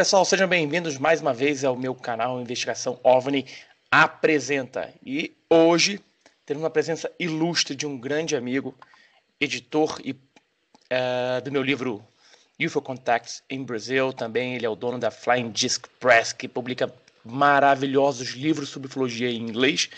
[0.00, 3.44] pessoal, sejam bem-vindos mais uma vez ao meu canal Investigação OVNI
[3.90, 4.94] Apresenta.
[5.04, 6.00] E hoje
[6.46, 8.74] temos uma presença ilustre de um grande amigo,
[9.38, 12.02] editor e, uh, do meu livro
[12.58, 14.10] UFO Contacts em Brasil.
[14.10, 16.90] Também ele é o dono da Flying Disc Press, que publica
[17.22, 19.90] maravilhosos livros sobre ufologia em inglês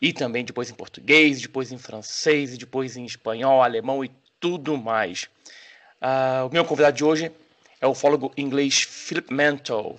[0.00, 5.24] e também depois em português, depois em francês, depois em espanhol, alemão e tudo mais.
[6.00, 7.32] Uh, o meu convidado de hoje
[7.80, 9.98] é o ufólogo inglês Philip Mantle.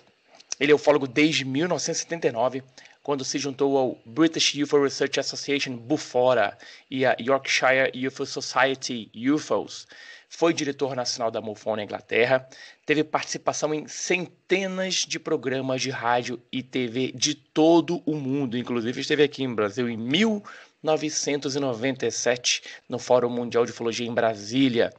[0.60, 2.62] Ele é ufólogo desde 1979,
[3.02, 6.58] quando se juntou ao British UFO Research Association, Bufora,
[6.92, 9.88] e a Yorkshire UFO Society, UFOs.
[10.32, 12.48] Foi diretor nacional da MUFON na Inglaterra,
[12.86, 19.02] teve participação em centenas de programas de rádio e TV de todo o mundo, inclusive
[19.02, 24.94] esteve aqui em Brasil em 1997 no Fórum Mundial de Ufologia em Brasília.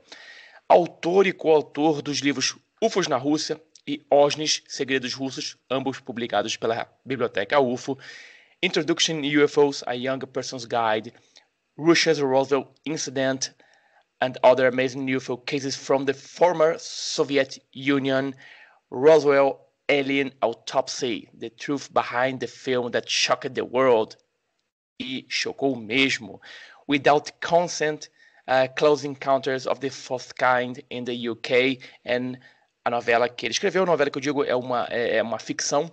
[0.68, 6.91] Autor e coautor dos livros UFOs na Rússia e OSNIs, Segredos Russos, ambos publicados pela
[7.05, 7.98] Biblioteca UFO,
[8.62, 11.12] Introduction UFOs, A Young Person's Guide,
[11.77, 13.55] Russia's Roswell Incident,
[14.20, 18.34] and other amazing UFO cases from the former Soviet Union,
[18.91, 24.17] Roswell Alien Autopsy, The Truth Behind the Film That Shocked the World,
[24.98, 26.41] e chocou mesmo,
[26.86, 28.08] Without Consent,
[28.48, 32.39] uh, Close Encounters of the Fourth Kind in the UK, and
[32.91, 35.38] a novela que ele escreveu, a novela que eu digo é uma, é, é uma
[35.38, 35.91] ficção,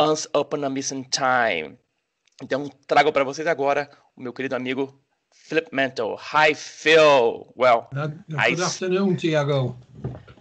[0.00, 1.76] Once Upon a Missing Time.
[2.40, 6.16] Então, trago para vocês agora o meu querido amigo Philip Mantle.
[6.32, 7.52] Hi, Phil.
[7.56, 9.76] Well, good I, afternoon, Tiago.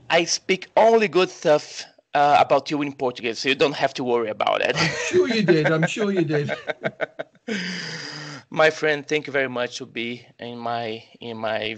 [0.10, 4.04] I speak only good stuff uh, about you in Portuguese, so you don't have to
[4.04, 4.76] worry about it.
[4.78, 5.72] I'm sure you did.
[5.72, 6.52] I'm sure you did.
[8.52, 11.78] my friend, thank you very much to be in my in my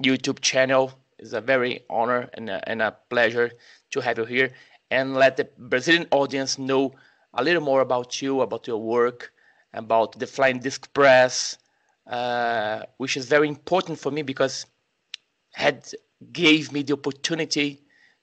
[0.00, 0.92] YouTube channel.
[1.18, 3.52] It's a very honor and a, and a pleasure
[3.90, 4.52] to have you here
[4.90, 6.94] and let the Brazilian audience know
[7.34, 9.32] a little more about you, about your work,
[9.72, 11.58] about the Flying Disc Press,
[12.06, 14.66] uh, which is very important for me because
[15.52, 15.90] had
[16.32, 17.82] gave me the opportunity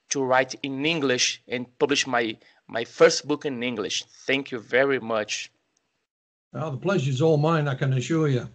[0.10, 2.38] to write in English and publish my
[2.68, 4.06] my first book in English.
[4.26, 5.52] Thank you very much.
[6.54, 8.48] Well, the pleasure is all mine, I can assure you.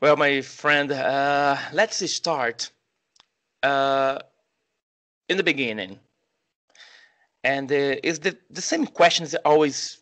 [0.00, 2.70] Well, my friend, uh, let's start
[3.66, 4.18] uh,
[5.28, 5.98] in the beginning.
[7.42, 9.98] And uh, is the, the same questions I always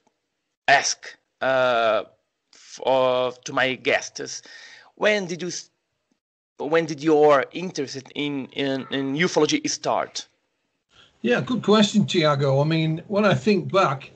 [0.69, 0.99] ask
[1.41, 2.05] uh,
[2.53, 4.43] for, to my guests.
[4.97, 5.51] When did you
[6.59, 10.29] when did your interest in, in, in ufology start?
[11.21, 12.65] Yeah, good question, Thiago.
[12.65, 14.13] I mean, when I think back,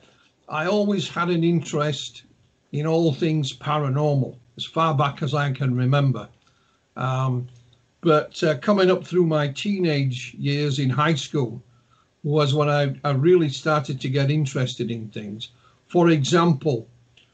[0.47, 2.23] I always had an interest
[2.71, 6.29] in all things paranormal as far back as I can remember.
[6.95, 7.47] Um,
[8.01, 11.61] but uh, coming up through my teenage years in high school
[12.23, 15.49] was when I, I really started to get interested in things.
[15.87, 16.87] For example,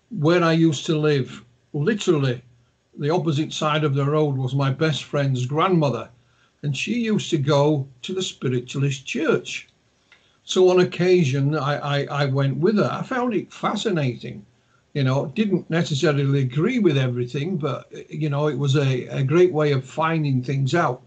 [0.10, 1.44] where I used to live,
[1.74, 2.42] literally
[2.98, 6.10] the opposite side of the road was my best friend's grandmother,
[6.64, 9.68] and she used to go to the spiritualist church.
[10.44, 12.90] So on occasion, I, I, I went with her.
[12.92, 14.46] I found it fascinating
[14.96, 19.52] you know, didn't necessarily agree with everything, but you know, it was a, a great
[19.52, 21.02] way of finding things out.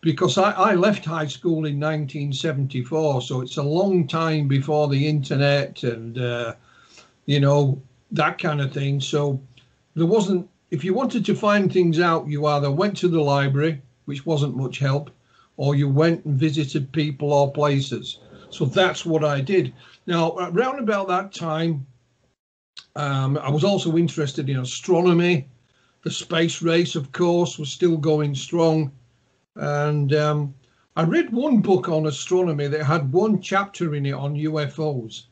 [0.00, 5.06] Because I, I left high school in 1974, so it's a long time before the
[5.06, 6.54] internet and uh,
[7.26, 9.00] you know that kind of thing.
[9.00, 9.38] So
[9.94, 10.48] there wasn't.
[10.70, 14.56] If you wanted to find things out, you either went to the library, which wasn't
[14.56, 15.10] much help,
[15.58, 18.20] or you went and visited people or places.
[18.48, 19.74] So that's what I did.
[20.06, 21.86] Now, around about that time,
[22.96, 25.48] um, I was also interested in astronomy.
[26.02, 28.92] The space race, of course, was still going strong.
[29.56, 30.54] And um,
[30.96, 35.24] I read one book on astronomy that had one chapter in it on UFOs,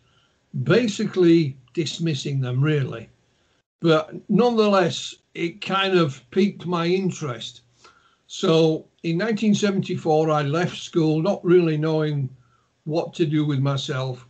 [0.62, 3.08] basically dismissing them, really.
[3.80, 7.62] But nonetheless, it kind of piqued my interest.
[8.26, 12.28] So in 1974, I left school, not really knowing
[12.84, 14.27] what to do with myself.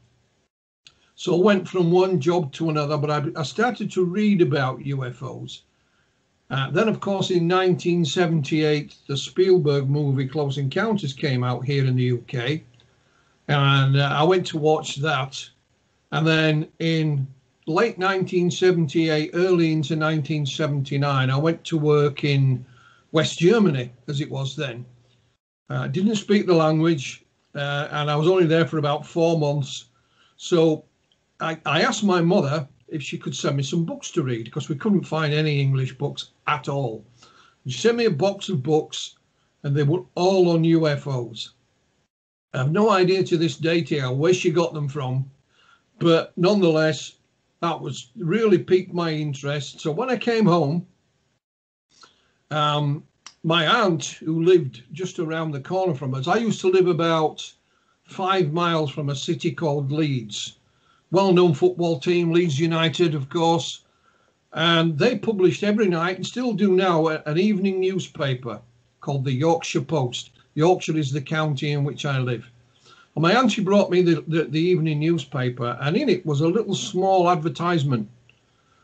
[1.19, 4.79] So I went from one job to another, but I, I started to read about
[4.79, 5.63] UFOs.
[6.49, 11.97] Uh, then, of course, in 1978, the Spielberg movie Close Encounters came out here in
[11.97, 12.61] the UK.
[13.49, 15.45] And uh, I went to watch that.
[16.13, 17.27] And then in
[17.67, 22.65] late 1978, early into 1979, I went to work in
[23.11, 24.87] West Germany, as it was then.
[25.69, 27.25] I uh, didn't speak the language,
[27.57, 29.87] uh, and I was only there for about four months.
[30.37, 30.85] So
[31.41, 34.69] I, I asked my mother if she could send me some books to read because
[34.69, 37.05] we couldn't find any English books at all.
[37.65, 39.17] And She sent me a box of books
[39.63, 41.51] and they were all on UFOs.
[42.55, 45.31] I have no idea to this day, where she got them from,
[45.99, 47.17] but nonetheless,
[47.61, 49.81] that was really piqued my interest.
[49.81, 50.87] So when I came home,
[52.51, 53.05] um,
[53.45, 57.53] my aunt, who lived just around the corner from us, I used to live about
[58.05, 60.58] five miles from a city called Leeds.
[61.11, 63.81] Well known football team, Leeds United, of course.
[64.53, 68.61] And they published every night and still do now an evening newspaper
[69.01, 70.31] called the Yorkshire Post.
[70.55, 72.51] Yorkshire is the county in which I live.
[73.15, 76.49] And my auntie brought me the, the, the evening newspaper, and in it was a
[76.49, 78.09] little small advertisement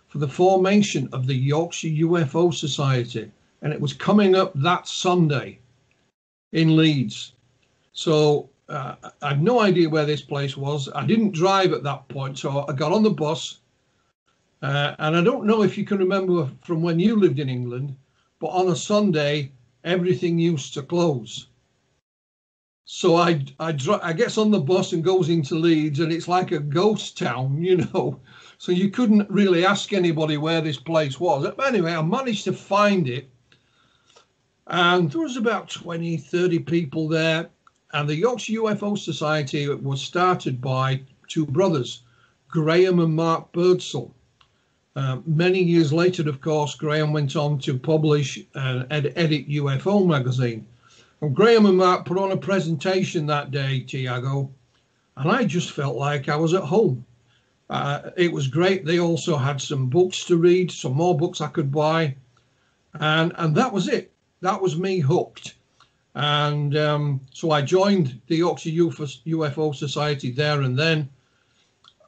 [0.08, 3.30] for the formation of the Yorkshire UFO Society.
[3.62, 5.58] And it was coming up that Sunday
[6.52, 7.32] in Leeds.
[7.92, 10.88] So uh, I had no idea where this place was.
[10.94, 13.58] I didn't drive at that point, so I got on the bus.
[14.62, 17.94] Uh, and I don't know if you can remember from when you lived in England,
[18.40, 19.52] but on a Sunday,
[19.84, 21.48] everything used to close.
[22.86, 26.52] So I I, I gets on the bus and goes into Leeds, and it's like
[26.52, 28.20] a ghost town, you know.
[28.58, 31.50] So you couldn't really ask anybody where this place was.
[31.56, 33.28] But anyway, I managed to find it,
[34.66, 37.50] and there was about 20, 30 people there.
[37.94, 42.02] And the Yorkshire UFO Society was started by two brothers,
[42.48, 44.12] Graham and Mark Birdsall.
[44.96, 50.66] Uh, many years later, of course, Graham went on to publish and edit UFO magazine.
[51.20, 54.50] Well, Graham and Mark put on a presentation that day, Thiago,
[55.16, 57.06] and I just felt like I was at home.
[57.70, 58.84] Uh, it was great.
[58.84, 62.16] They also had some books to read, some more books I could buy,
[62.94, 64.10] and and that was it.
[64.40, 65.54] That was me hooked.
[66.14, 71.08] And um, so I joined the Yorkshire UFO Society there and then,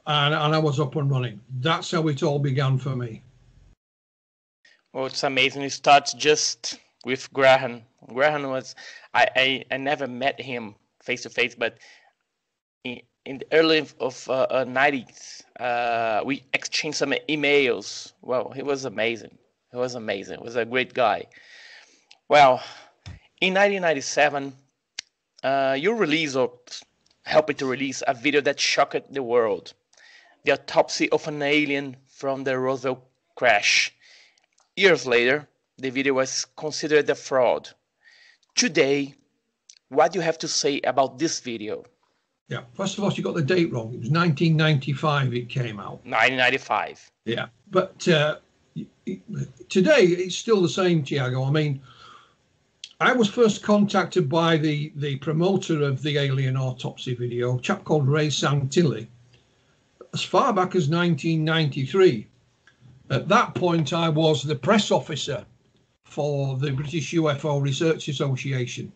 [0.05, 1.41] and, and I was up and running.
[1.59, 3.21] That's how it all began for me.
[4.93, 5.63] Well, it's amazing.
[5.63, 7.83] It starts just with Graham.
[8.07, 8.75] Graham was
[9.13, 11.77] I, I, I never met him face to face, but
[12.83, 18.13] in, in the early of uh, uh, 90s, uh, we exchanged some emails.
[18.21, 19.37] Well, he was amazing.
[19.71, 20.37] He was amazing.
[20.39, 21.25] He was a great guy.
[22.29, 22.63] Well,
[23.41, 24.53] in 1997,
[25.43, 26.53] uh, you released or
[27.23, 29.73] helped to release a video that shocked the world:
[30.43, 33.03] the autopsy of an alien from the Roswell
[33.35, 33.93] crash.
[34.75, 35.47] Years later,
[35.77, 37.69] the video was considered a fraud.
[38.55, 39.13] Today,
[39.89, 41.85] what do you have to say about this video?
[42.49, 43.93] Yeah, first of all, you got the date wrong.
[43.93, 45.99] It was 1995 it came out.
[46.05, 47.11] 1995.
[47.25, 48.37] Yeah, but uh,
[49.69, 51.47] today it's still the same, Thiago.
[51.47, 51.81] I mean,
[52.99, 57.83] I was first contacted by the, the promoter of the alien autopsy video, a chap
[57.83, 59.05] called Ray Santilli,
[60.15, 62.25] as far back as 1993.
[63.11, 65.45] At that point, I was the press officer
[66.05, 68.91] for the British UFO Research Association.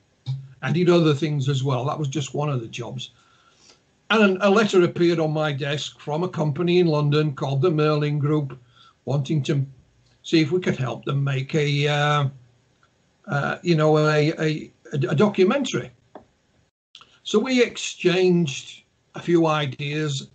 [0.64, 1.86] I did other things as well.
[1.86, 3.12] That was just one of the jobs.
[4.10, 8.18] And a letter appeared on my desk from a company in London called the Merlin
[8.18, 8.58] Group,
[9.06, 9.64] wanting to
[10.24, 12.30] see if we could help them make a, uh,
[13.32, 15.90] uh, you know, a, a, a documentary.
[17.24, 18.84] So we exchanged
[19.16, 20.28] a few ideas.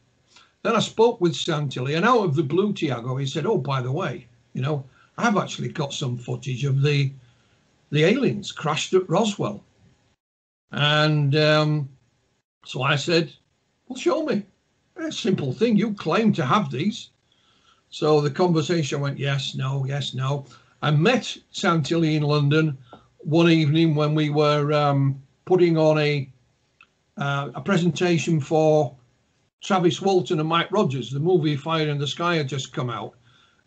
[0.63, 3.81] Then I spoke with Santilli, and out of the blue, Thiago, he said, "Oh, by
[3.81, 4.85] the way, you know,
[5.19, 7.13] I've actually got some footage of the
[7.91, 9.63] the aliens crashed at Roswell.
[10.73, 11.89] And um,
[12.65, 13.33] so I said,
[13.87, 14.43] Well, show me.
[14.97, 15.77] A simple thing.
[15.77, 17.11] You claim to have these.
[17.91, 20.47] So the conversation went yes, no, yes, no.
[20.87, 22.79] I met Santilli in London
[23.19, 26.31] one evening when we were um, putting on a
[27.19, 28.95] uh, a presentation for
[29.61, 31.11] Travis Walton and Mike Rogers.
[31.11, 33.15] The movie Fire in the Sky had just come out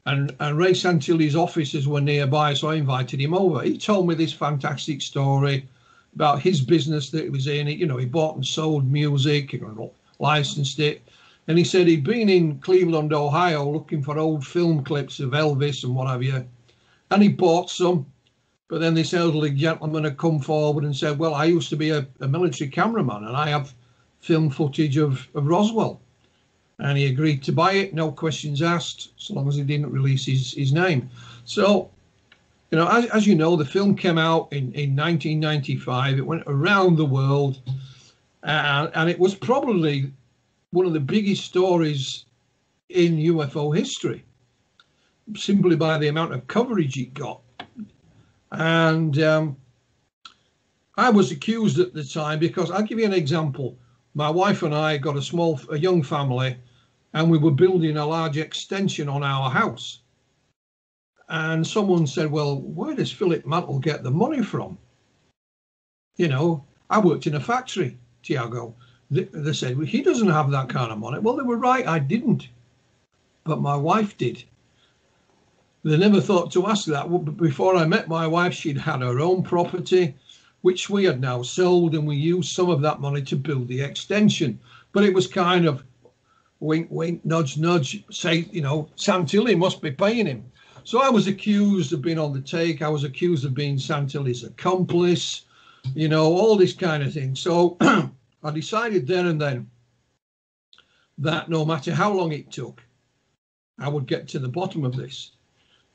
[0.05, 3.63] and, and Ray Santilli's offices were nearby, so I invited him over.
[3.63, 5.67] He told me this fantastic story
[6.15, 7.67] about his business that he was in.
[7.67, 11.01] You know, he bought and sold music, you licensed it.
[11.49, 15.83] And he said he'd been in Cleveland, Ohio, looking for old film clips of Elvis
[15.83, 16.45] and what have you.
[17.11, 18.05] And he bought some.
[18.67, 21.89] But then this elderly gentleman had come forward and said, Well, I used to be
[21.89, 23.73] a, a military cameraman and I have
[24.19, 26.01] film footage of, of Roswell
[26.79, 30.25] and he agreed to buy it, no questions asked, so long as he didn't release
[30.25, 31.09] his, his name.
[31.43, 31.89] So,
[32.71, 36.17] you know, as, as you know, the film came out in, in 1995.
[36.17, 37.59] It went around the world,
[38.43, 40.11] and it was probably
[40.71, 42.25] one of the biggest stories
[42.87, 44.23] in UFO history,
[45.35, 47.41] simply by the amount of coverage it got.
[48.51, 49.57] And um,
[50.97, 53.77] I was accused at the time because I'll give you an example.
[54.15, 56.57] My wife and I got a small, a young family,
[57.13, 59.99] and we were building a large extension on our house.
[61.29, 64.77] And someone said, Well, where does Philip Mantle get the money from?
[66.17, 67.97] You know, I worked in a factory.
[68.23, 68.73] Thiago.
[69.11, 71.19] They, said, well, he doesn't have that kind of money.
[71.19, 72.49] Well, they were right, I didn't.
[73.43, 74.43] But my wife did.
[75.83, 77.09] They never thought to ask that.
[77.09, 80.15] But Before I met my wife, she'd had her own property,
[80.61, 83.81] which we had now sold, and we used some of that money to build the
[83.81, 84.59] extension.
[84.91, 85.83] But it was kind of
[86.59, 90.43] wink, wink, nudge, nudge, say, you know, Santilli must be paying him.
[90.83, 92.81] So I was accused of being on the take.
[92.81, 95.45] I was accused of being Santilli's accomplice,
[95.95, 97.35] you know, all this kind of thing.
[97.35, 99.69] So I decided then and then
[101.19, 102.81] that no matter how long it took,
[103.77, 105.31] I would get to the bottom of this.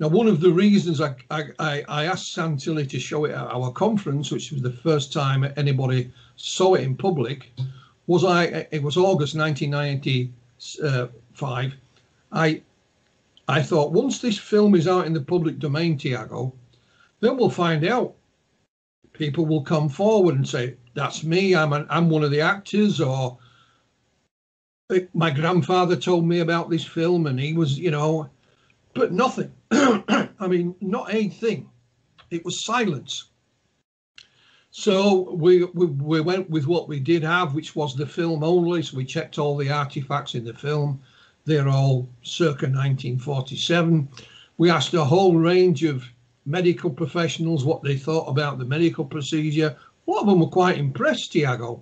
[0.01, 3.71] Now, one of the reasons I, I, I asked Santilli to show it at our
[3.71, 7.53] conference, which was the first time anybody saw it in public,
[8.09, 11.75] was I it was August 1995.
[12.33, 12.63] I
[13.47, 16.53] I thought once this film is out in the public domain, Thiago,
[17.21, 18.17] then we'll find out.
[19.13, 21.55] People will come forward and say, "That's me.
[21.55, 23.39] I'm an, I'm one of the actors," or
[25.15, 28.29] "My grandfather told me about this film, and he was, you know,"
[28.93, 29.53] but nothing.
[30.41, 31.69] I mean, not a thing.
[32.31, 33.25] It was silence.
[34.71, 38.83] So we, we, we went with what we did have, which was the film only.
[38.83, 41.01] So we checked all the artifacts in the film.
[41.45, 44.09] They're all circa 1947.
[44.59, 46.05] We asked a whole range of
[46.47, 49.77] medical professionals what they thought about the medical procedure.
[50.07, 51.81] Lot of them were quite impressed, Thiago.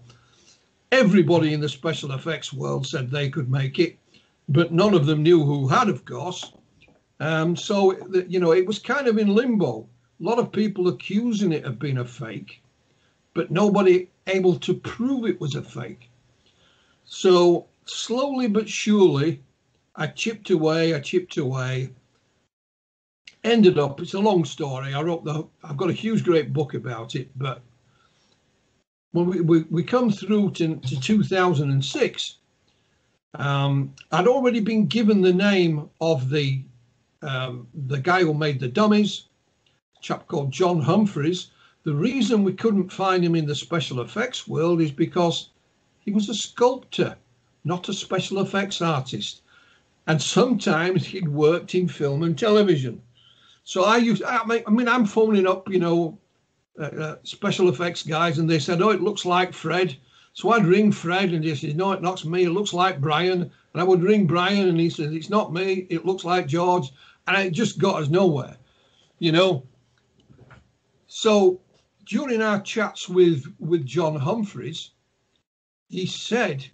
[0.93, 3.99] Everybody in the special effects world said they could make it,
[4.49, 6.53] but none of them knew who had, of course.
[7.23, 9.89] Um, so, you know, it was kind of in limbo.
[10.21, 12.61] A lot of people accusing it of being a fake,
[13.33, 16.11] but nobody able to prove it was a fake.
[17.05, 19.41] So, slowly but surely,
[19.95, 21.91] I chipped away, I chipped away.
[23.45, 24.93] Ended up, it's a long story.
[24.93, 27.61] I wrote the, I've got a huge, great book about it, but
[29.13, 32.37] when we, we, we come through to, to 2006,
[33.35, 36.63] um, I'd already been given the name of the
[37.23, 39.25] um, the guy who made the dummies,
[40.01, 41.51] chap called John Humphreys.
[41.85, 45.51] The reason we couldn't find him in the special effects world is because
[46.01, 47.17] he was a sculptor,
[47.65, 49.43] not a special effects artist.
[50.07, 53.01] And sometimes he'd worked in film and television.
[53.65, 56.19] So I used, I mean, I'm phoning up, you know,
[56.79, 59.97] uh, uh, special effects guys, and they said, oh, it looks like Fred.
[60.35, 62.45] So I'd ring Fred, and he said, no, it not me.
[62.45, 63.43] It looks like Brian.
[63.43, 65.87] And I would ring Brian, and he said, it's not me.
[65.91, 66.91] It looks like George
[67.27, 68.57] and it just got us nowhere,
[69.19, 69.65] you know.
[71.07, 71.61] So
[72.07, 74.91] during our chats with with John Humphreys,
[75.89, 76.67] he said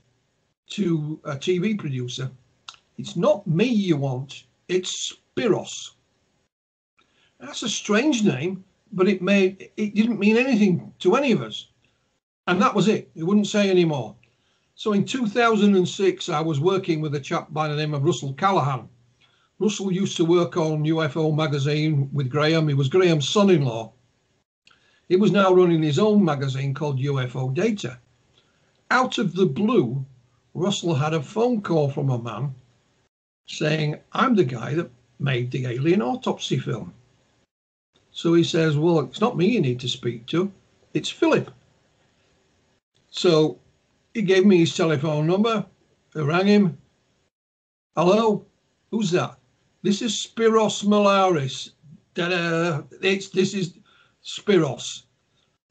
[0.70, 2.30] to a TV producer,
[2.96, 5.92] "It's not me you want, it's Spyros."
[7.40, 11.68] That's a strange name, but it made it didn't mean anything to any of us,
[12.46, 13.10] and that was it.
[13.14, 14.14] He wouldn't say any more.
[14.74, 18.88] So in 2006, I was working with a chap by the name of Russell Callahan
[19.60, 22.68] Russell used to work on UFO magazine with Graham.
[22.68, 23.92] He was Graham's son in law.
[25.08, 27.98] He was now running his own magazine called UFO Data.
[28.90, 30.04] Out of the blue,
[30.54, 32.54] Russell had a phone call from a man
[33.46, 36.94] saying, I'm the guy that made the alien autopsy film.
[38.12, 40.52] So he says, Well, it's not me you need to speak to,
[40.94, 41.50] it's Philip.
[43.10, 43.58] So
[44.14, 45.66] he gave me his telephone number.
[46.14, 46.78] I rang him.
[47.96, 48.44] Hello,
[48.90, 49.38] who's that?
[49.80, 51.70] This is Spyros Melaris.
[52.16, 53.78] It's this is
[54.24, 55.04] Spyros,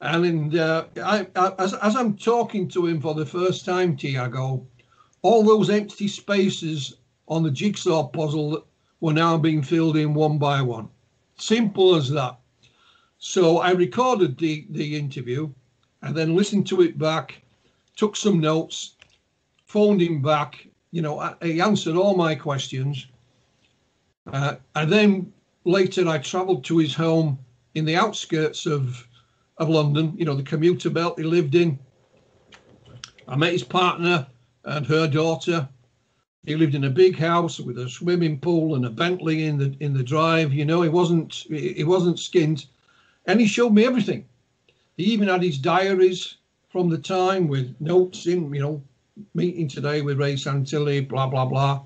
[0.00, 4.64] and uh, I, I, as as I'm talking to him for the first time, Thiago,
[5.20, 6.96] all those empty spaces
[7.26, 8.66] on the jigsaw puzzle
[9.00, 10.88] were now being filled in one by one.
[11.36, 12.38] Simple as that.
[13.18, 15.52] So I recorded the the interview,
[16.00, 17.42] and then listened to it back,
[17.94, 18.94] took some notes,
[19.66, 20.66] phoned him back.
[20.92, 23.06] You know, he answered all my questions
[24.32, 25.32] uh, and then
[25.64, 27.38] later I travelled to his home
[27.74, 29.06] in the outskirts of
[29.58, 31.78] of London, you know, the commuter belt he lived in.
[33.26, 34.26] I met his partner
[34.64, 35.68] and her daughter.
[36.46, 39.74] He lived in a big house with a swimming pool and a Bentley in the
[39.80, 40.52] in the drive.
[40.52, 42.66] You know, he wasn't he wasn't skint,
[43.26, 44.24] and he showed me everything.
[44.96, 46.36] He even had his diaries
[46.68, 48.82] from the time with notes in, you know,
[49.34, 51.84] meeting today with Ray Santilli, blah blah blah.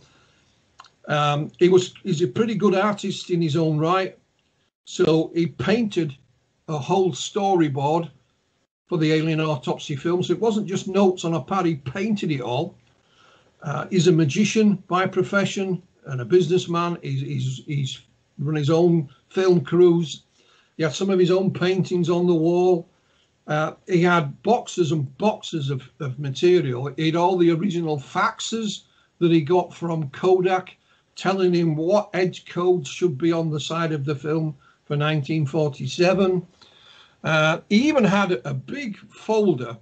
[1.09, 4.19] Um, he was he's a pretty good artist in his own right.
[4.85, 6.17] So he painted
[6.69, 8.11] a whole storyboard
[8.87, 10.23] for the alien autopsy film.
[10.23, 12.77] So it wasn't just notes on a pad, he painted it all.
[13.63, 16.99] Uh, he's a magician by profession and a businessman.
[17.03, 18.01] He's, he's, he's
[18.39, 20.25] run his own film crews.
[20.77, 22.89] He had some of his own paintings on the wall.
[23.47, 26.93] Uh, he had boxes and boxes of, of material.
[26.97, 28.83] He had all the original faxes
[29.19, 30.77] that he got from Kodak
[31.17, 34.55] telling him what edge codes should be on the side of the film
[34.85, 36.47] for 1947.
[37.25, 39.77] Uh, he even had a big folder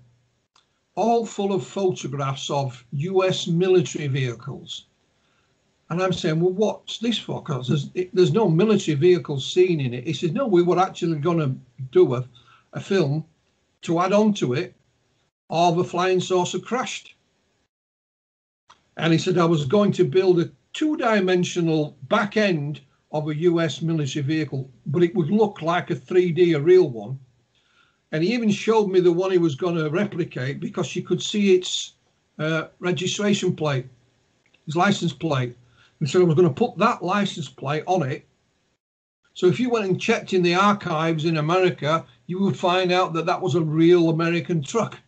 [0.95, 4.87] all full of photographs of US military vehicles.
[5.89, 7.43] And I'm saying, well, what's this for?
[7.43, 10.07] Because there's, there's no military vehicles seen in it.
[10.07, 11.57] He says, no, we were actually going to
[11.91, 12.25] do a,
[12.75, 13.25] a film
[13.83, 14.75] to add on to it
[15.49, 17.15] of a flying saucer crashed.
[18.97, 22.81] And he said, I was going to build a two dimensional back end
[23.13, 27.19] of a US military vehicle, but it would look like a 3D, a real one.
[28.13, 31.23] And he even showed me the one he was going to replicate because you could
[31.23, 31.95] see its
[32.39, 33.87] uh, registration plate,
[34.67, 35.57] his license plate.
[36.01, 38.27] And so I was going to put that license plate on it.
[39.35, 43.13] So if you went and checked in the archives in America, you would find out
[43.15, 44.99] that that was a real American truck.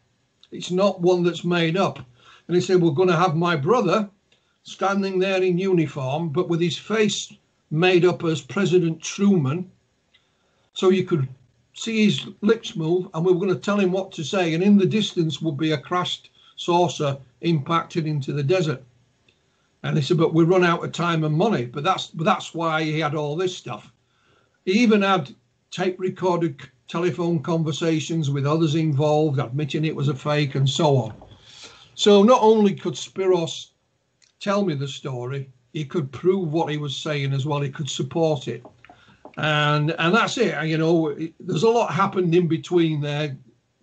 [0.50, 1.98] It's not one that's made up.
[2.46, 4.08] And he said, We're going to have my brother
[4.64, 7.32] standing there in uniform, but with his face
[7.70, 9.70] made up as President Truman.
[10.74, 11.28] So you could
[11.74, 14.54] see his lips move, and we were going to tell him what to say.
[14.54, 18.82] And in the distance would be a crashed saucer impacted into the desert.
[19.82, 21.64] And he said, but we run out of time and money.
[21.64, 23.90] But that's but that's why he had all this stuff.
[24.64, 25.34] He even had
[25.72, 31.14] tape recorded telephone conversations with others involved, admitting it was a fake and so on.
[31.94, 33.68] So not only could Spyros
[34.42, 37.60] tell me the story, he could prove what he was saying as well.
[37.60, 38.62] He could support it
[39.36, 40.66] and and that's it.
[40.66, 43.36] You know, there's a lot happened in between there.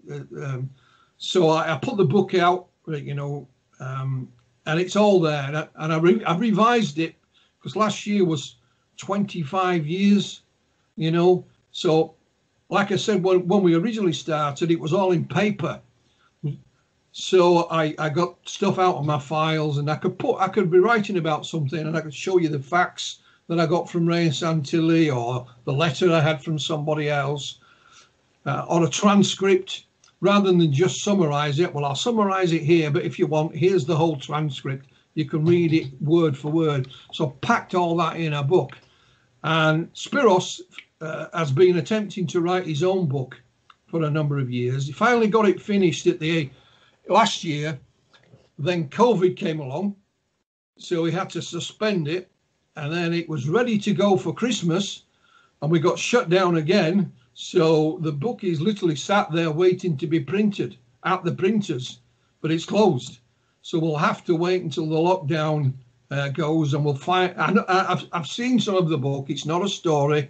[0.10, 0.69] Uh, um,
[1.17, 3.48] so I, I, put the book out, you know,
[3.80, 4.32] um,
[4.65, 5.43] and it's all there.
[5.43, 7.15] And I, and I, re, I revised it
[7.58, 8.56] because last year was
[8.98, 10.41] 25 years,
[10.95, 11.45] you know.
[11.72, 12.15] So,
[12.69, 15.80] like I said, when, when we originally started, it was all in paper.
[17.20, 20.72] So I, I got stuff out of my files, and I could put I could
[20.72, 24.08] be writing about something, and I could show you the facts that I got from
[24.08, 27.60] Ray Santilli or the letter I had from somebody else
[28.46, 29.84] uh, or a transcript
[30.22, 31.74] rather than just summarize it.
[31.74, 34.86] Well, I'll summarize it here, but if you want, here's the whole transcript.
[35.16, 36.88] You can read it word for word.
[37.12, 38.78] So packed all that in a book.
[39.44, 40.62] And Spyros
[41.02, 43.42] uh, has been attempting to write his own book
[43.88, 44.88] for a number of years.
[44.88, 46.50] He finally got it finished at the
[47.10, 47.80] last year.
[48.58, 49.95] Then COVID came along,
[50.78, 52.30] so we had to suspend it
[52.80, 55.04] and then it was ready to go for Christmas,
[55.62, 57.12] and we got shut down again.
[57.34, 62.00] So the book is literally sat there waiting to be printed at the printers,
[62.41, 63.19] but it's closed.
[63.62, 65.74] So we'll have to wait until the lockdown
[66.12, 67.34] uh, goes, and we'll find.
[67.38, 67.52] I,
[67.89, 69.30] have I've seen some of the book.
[69.30, 70.30] It's not a story.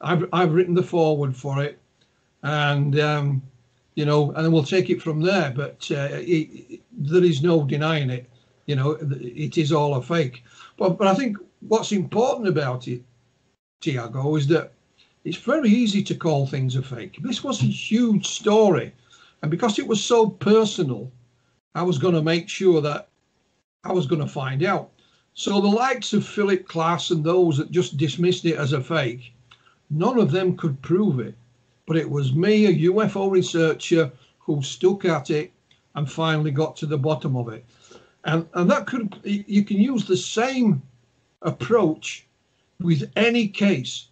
[0.00, 1.78] I've I've written the forward for it,
[2.42, 3.42] and um,
[3.96, 5.52] you know, and then we'll take it from there.
[5.56, 8.30] But uh, it, there is no denying it.
[8.66, 10.44] You know, it is all a fake.
[10.76, 13.02] But but I think what's important about it,
[13.82, 14.72] Thiago, is that
[15.24, 17.18] it's very easy to call things a fake.
[17.20, 18.92] This was a huge story.
[19.42, 21.10] And because it was so personal,
[21.74, 23.08] I was going to make sure that
[23.84, 24.90] I was going to find out.
[25.34, 29.34] So the likes of Philip Klass and those that just dismissed it as a fake,
[29.90, 31.34] none of them could prove it.
[31.86, 35.52] But it was me, a UFO researcher, who stuck at it
[35.94, 37.64] and finally got to the bottom of it.
[38.24, 40.82] And, and that could, you can use the same
[41.42, 42.26] approach
[42.80, 44.08] with any case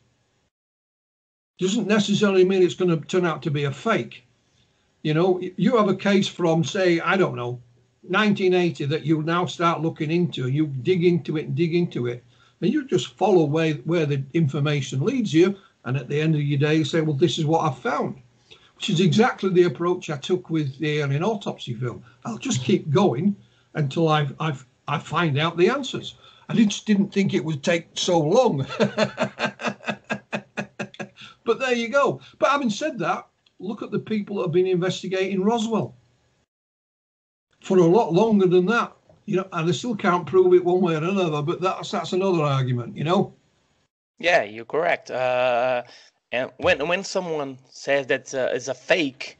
[1.58, 4.24] doesn't necessarily mean it's going to turn out to be a fake.
[5.02, 7.60] You know, you have a case from, say, I don't know,
[8.02, 12.24] 1980 that you now start looking into, you dig into it and dig into it,
[12.60, 15.56] and you just follow where, where the information leads you.
[15.84, 18.20] And at the end of your day, you say, well, this is what I found,
[18.76, 22.02] which is exactly the approach I took with the alien autopsy film.
[22.24, 23.36] I'll just keep going
[23.74, 26.14] until I've, I've, I find out the answers.
[26.48, 28.66] I just didn't think it would take so long.
[28.78, 30.48] but
[31.58, 32.20] there you go.
[32.38, 33.26] But having said that,
[33.58, 35.94] look at the people that have been investigating Roswell
[37.60, 38.92] for a lot longer than that.
[39.26, 41.40] You know, and they still can't prove it one way or another.
[41.40, 42.96] But that's that's another argument.
[42.96, 43.34] You know.
[44.18, 45.10] Yeah, you're correct.
[45.10, 45.82] Uh,
[46.32, 49.38] and when when someone says that uh, it's a fake,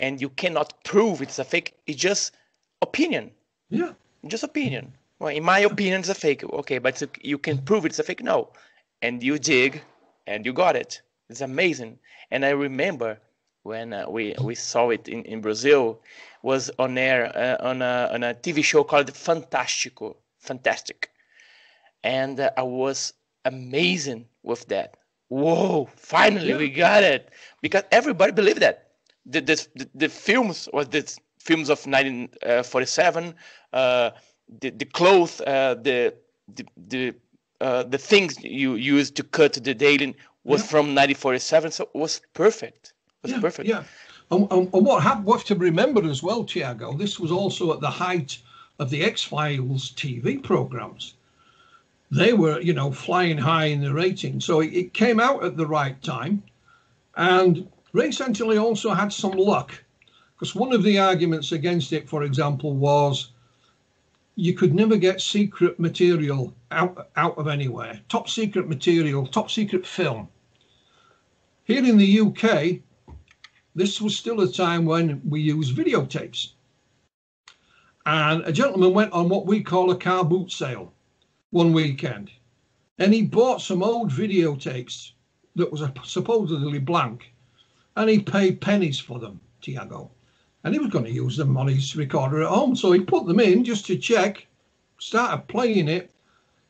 [0.00, 2.34] and you cannot prove it's a fake, it's just
[2.82, 3.30] opinion.
[3.70, 3.92] Yeah.
[4.26, 4.92] Just opinion.
[5.18, 6.44] Well, in my opinion, it's a fake.
[6.44, 8.22] Okay, but you can prove it's a fake.
[8.22, 8.48] No,
[9.02, 9.82] and you dig,
[10.26, 11.00] and you got it.
[11.28, 11.98] It's amazing.
[12.30, 13.18] And I remember
[13.62, 16.00] when uh, we we saw it in, in Brazil
[16.42, 21.10] was on air uh, on a on a TV show called Fantástico, Fantastic,
[22.02, 24.96] and uh, I was amazing with that.
[25.28, 25.88] Whoa!
[25.96, 26.58] Finally, yeah.
[26.58, 27.30] we got it
[27.60, 28.84] because everybody believed that.
[29.26, 31.02] the the, the films or the
[31.38, 33.34] films of 1947,
[33.72, 34.10] uh,
[34.60, 36.14] the the clothes, uh, the
[36.54, 37.14] the the,
[37.60, 40.66] uh, the things you used to cut the daily was yeah.
[40.68, 42.92] from 1947, so it was perfect.
[43.22, 43.68] It was yeah, perfect.
[43.68, 43.84] Yeah.
[44.30, 47.80] And, and, and what happened, what to remember as well, Thiago, this was also at
[47.80, 48.38] the height
[48.78, 51.14] of the X Files TV programs.
[52.10, 54.40] They were, you know, flying high in the rating.
[54.40, 56.42] So it, it came out at the right time.
[57.16, 59.84] And Ray Santilli also had some luck
[60.34, 63.30] because one of the arguments against it, for example, was
[64.36, 68.00] you could never get secret material out, out of anywhere.
[68.08, 70.28] Top secret material, top secret film.
[71.64, 72.80] Here in the UK,
[73.74, 76.52] this was still a time when we used videotapes.
[78.06, 80.92] And a gentleman went on what we call a car boot sale
[81.54, 82.32] one weekend.
[82.98, 85.12] And he bought some old videotapes
[85.54, 87.32] that was supposedly blank.
[87.96, 90.10] And he paid pennies for them, Thiago.
[90.64, 92.74] And he was going to use them on his recorder at home.
[92.74, 94.46] So he put them in just to check,
[94.98, 96.10] started playing it.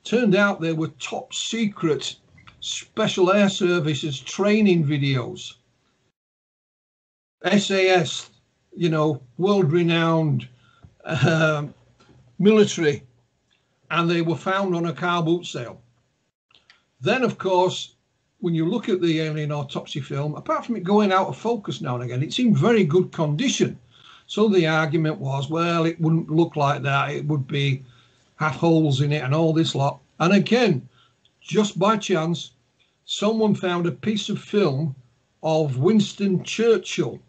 [0.04, 2.16] Turned out they were top secret
[2.60, 5.54] Special Air Services training videos.
[7.58, 8.28] SAS,
[8.76, 10.46] you know, world renowned
[11.04, 11.66] uh,
[12.38, 13.02] military,
[13.90, 15.80] and they were found on a car boot sale.
[17.00, 17.94] Then, of course,
[18.40, 21.80] when you look at the alien autopsy film, apart from it going out of focus
[21.80, 23.78] now and again, it's in very good condition.
[24.26, 27.10] So the argument was, well, it wouldn't look like that.
[27.10, 27.84] It would be
[28.36, 30.00] have holes in it and all this lot.
[30.18, 30.88] And again,
[31.40, 32.52] just by chance,
[33.04, 34.94] someone found a piece of film
[35.42, 37.20] of Winston Churchill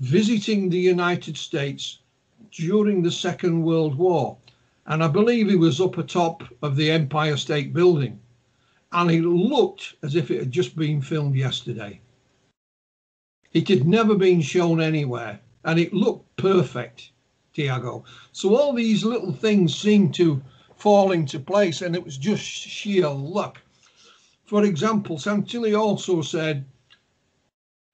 [0.00, 1.98] visiting the United States
[2.50, 4.36] during the Second World War.
[4.86, 8.20] And I believe he was up atop of the Empire State Building.
[8.92, 12.00] And he looked as if it had just been filmed yesterday.
[13.52, 15.40] It had never been shown anywhere.
[15.64, 17.12] And it looked perfect,
[17.56, 18.04] Thiago.
[18.32, 20.42] So all these little things seemed to
[20.76, 23.60] fall into place, and it was just sheer luck.
[24.44, 26.66] For example, Santilli also said,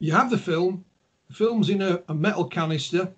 [0.00, 0.84] you have the film,
[1.28, 3.12] the film's in a, a metal canister,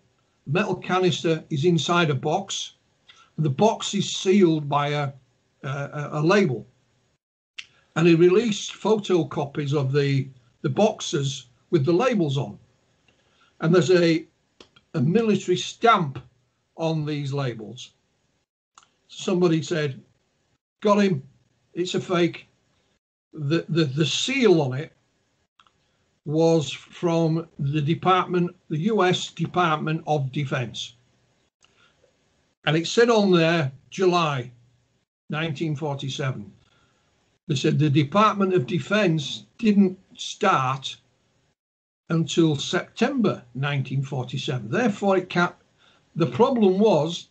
[0.46, 2.74] the metal canister is inside a box,
[3.38, 5.12] the box is sealed by a,
[5.62, 6.66] a, a label.
[7.96, 10.28] And he released photocopies of the,
[10.62, 12.58] the boxes with the labels on.
[13.60, 14.26] And there's a,
[14.94, 16.18] a military stamp
[16.76, 17.92] on these labels
[19.12, 20.00] somebody said,
[20.80, 21.22] got him,
[21.74, 22.48] it's a fake.
[23.32, 24.92] The, the, the seal on it
[26.24, 30.96] was from the Department, the US Department of Defense.
[32.64, 34.52] And it said on there, July
[35.28, 36.52] 1947.
[37.48, 40.96] They said the Department of Defense didn't start
[42.08, 44.70] until September 1947.
[44.70, 45.54] Therefore, it can't.
[46.14, 47.28] The problem was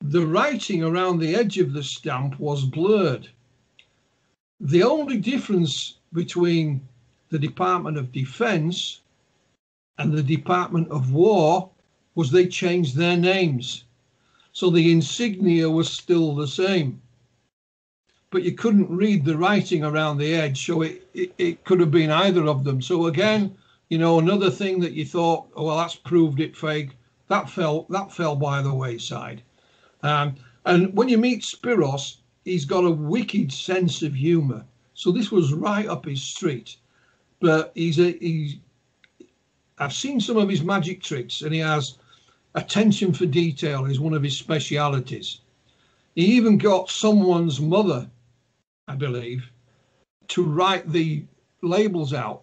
[0.00, 3.28] the writing around the edge of the stamp was blurred.
[4.60, 6.80] The only difference between
[7.28, 9.00] the Department of Defense
[9.98, 11.70] and the Department of War
[12.14, 13.84] was they changed their names.
[14.52, 17.00] So the insignia was still the same.
[18.30, 21.90] But you couldn't read the writing around the edge, so it, it, it could have
[21.90, 22.80] been either of them.
[22.80, 23.56] So again,
[23.88, 26.90] you know, another thing that you thought, oh, well, that's proved it fake.
[27.28, 29.42] That fell that fell by the wayside.
[30.02, 34.64] Um, and when you meet Spyros, he's got a wicked sense of humour.
[34.94, 36.76] So this was right up his street.
[37.40, 38.56] But he's a he's.
[39.78, 41.98] I've seen some of his magic tricks, and he has
[42.54, 45.40] attention for detail is one of his specialities.
[46.14, 48.10] He even got someone's mother,
[48.88, 49.50] I believe,
[50.28, 51.24] to write the
[51.62, 52.42] labels out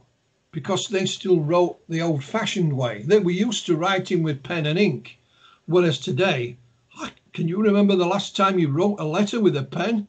[0.52, 3.04] because they still wrote the old-fashioned way.
[3.04, 5.20] They were used to writing with pen and ink,
[5.66, 6.58] whereas today
[6.98, 10.08] ah, can you remember the last time you wrote a letter with a pen?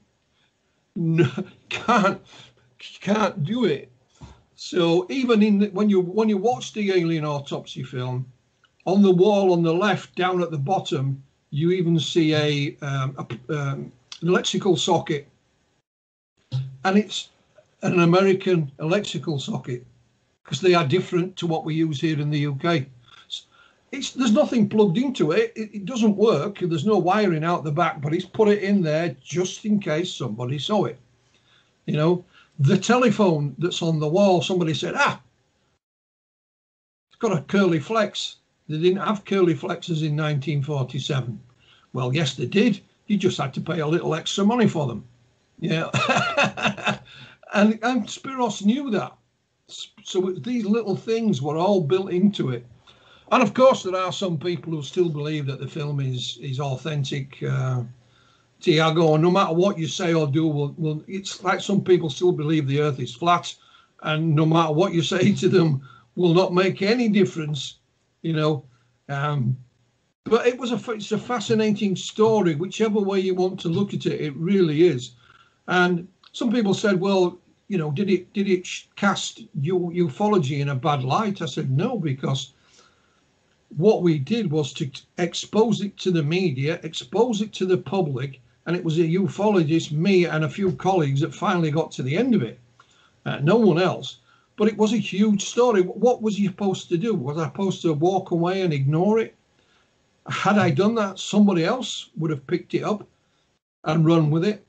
[0.96, 1.28] No,
[1.68, 2.20] can't
[2.78, 3.90] can't do it.
[4.54, 8.26] So even in the, when you when you watch the alien autopsy film,
[8.88, 13.14] on the wall on the left, down at the bottom, you even see a, um,
[13.18, 15.29] a um, an electrical socket,
[16.85, 17.29] and it's
[17.83, 19.85] an American electrical socket
[20.42, 22.87] because they are different to what we use here in the UK
[23.92, 25.53] it's there's nothing plugged into it.
[25.57, 25.70] it.
[25.74, 26.59] It doesn't work.
[26.61, 30.12] There's no wiring out the back, but he's put it in there just in case
[30.12, 30.98] somebody saw it.
[31.87, 32.24] You know,
[32.59, 35.20] the telephone that's on the wall, somebody said, ah,
[37.09, 38.37] it's got a curly flex.
[38.68, 41.40] They didn't have curly flexes in 1947.
[41.92, 42.81] Well, yes, they did.
[43.07, 45.04] You just had to pay a little extra money for them.
[45.59, 45.88] Yeah.
[47.54, 49.16] and, and Spyros knew that.
[50.04, 52.66] So these little things were all built into it.
[53.31, 56.61] And of course, there are some people who still believe that the film is is
[56.61, 57.42] authentic.
[57.42, 57.83] Uh,
[58.62, 62.33] Thiago, no matter what you say or do, will will it's like some people still
[62.33, 63.54] believe the Earth is flat,
[64.02, 67.78] and no matter what you say to them, will not make any difference.
[68.22, 68.64] You know,
[69.09, 69.57] um,
[70.24, 74.07] but it was a it's a fascinating story, whichever way you want to look at
[74.07, 74.20] it.
[74.20, 75.12] It really is,
[75.66, 80.68] and some people said, well, you know, did it did it cast you ufology in
[80.68, 81.42] a bad light?
[81.42, 82.52] I said no, because
[83.76, 88.40] what we did was to expose it to the media, expose it to the public,
[88.66, 92.16] and it was a ufologist, me, and a few colleagues that finally got to the
[92.16, 92.59] end of it.
[93.26, 94.18] Uh, no one else.
[94.59, 95.83] But it was a huge story.
[95.83, 97.14] What was you supposed to do?
[97.14, 99.37] Was I supposed to walk away and ignore it?
[100.29, 103.07] Had I done that, somebody else would have picked it up
[103.85, 104.66] and run with it.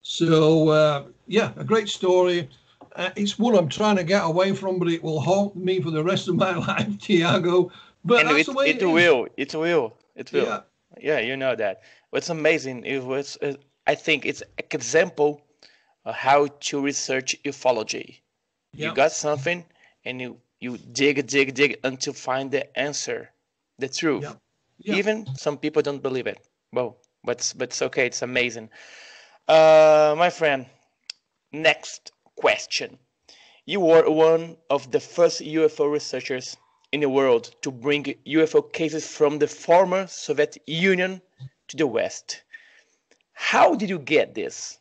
[0.00, 2.48] So, uh, yeah, a great story.
[2.96, 5.90] Uh, it's one I'm trying to get away from, but it will haunt me for
[5.90, 7.70] the rest of my life, Thiago.
[8.04, 9.28] But it, it, it will.
[9.36, 9.94] It will.
[10.16, 10.46] It will.
[10.46, 10.60] Yeah.
[10.98, 11.82] yeah, you know that.
[12.10, 13.54] What's amazing it was, uh,
[13.86, 15.42] I think it's an example
[16.06, 18.22] of how to research ufology.
[18.74, 18.88] Yeah.
[18.88, 19.64] You got something,
[20.04, 23.30] and you you dig, dig, dig until find the answer,
[23.78, 24.22] the truth.
[24.22, 24.34] Yeah.
[24.78, 24.94] Yeah.
[24.96, 26.38] Even some people don't believe it.
[26.72, 28.06] Well, but but it's okay.
[28.06, 28.70] It's amazing.
[29.48, 30.66] Uh, my friend,
[31.52, 32.98] next question.
[33.66, 36.56] You were one of the first UFO researchers
[36.90, 41.20] in the world to bring UFO cases from the former Soviet Union
[41.68, 42.42] to the West.
[43.34, 44.78] How did you get this?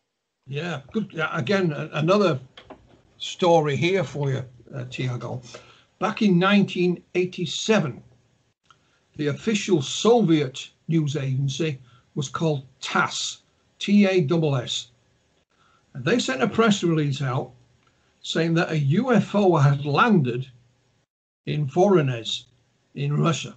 [0.48, 1.14] Yeah, good.
[1.32, 2.40] Again, another
[3.22, 5.44] story here for you, uh, Thiago.
[6.00, 8.02] Back in 1987,
[9.16, 11.80] the official Soviet news agency
[12.16, 13.44] was called TASS,
[13.78, 14.88] T-A-S-S.
[15.94, 17.52] And they sent a press release out
[18.24, 20.48] saying that a UFO had landed
[21.46, 22.46] in Voronezh
[22.96, 23.56] in Russia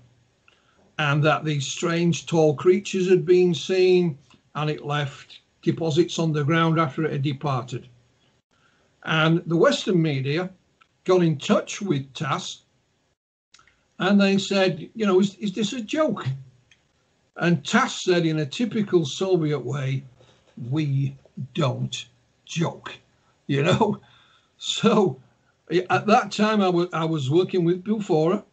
[0.98, 4.18] and that these strange tall creatures had been seen
[4.54, 7.88] and it left deposits on the ground after it had departed.
[9.04, 10.50] And the Western media
[11.04, 12.62] got in touch with TASS
[13.98, 16.26] and they said, you know, is, is this a joke?
[17.36, 20.04] And TASS said in a typical Soviet way,
[20.70, 21.16] we
[21.52, 22.06] don't
[22.44, 22.94] joke,
[23.46, 24.00] you know?
[24.56, 25.20] So
[25.90, 28.44] at that time, I, I was working with Bufora,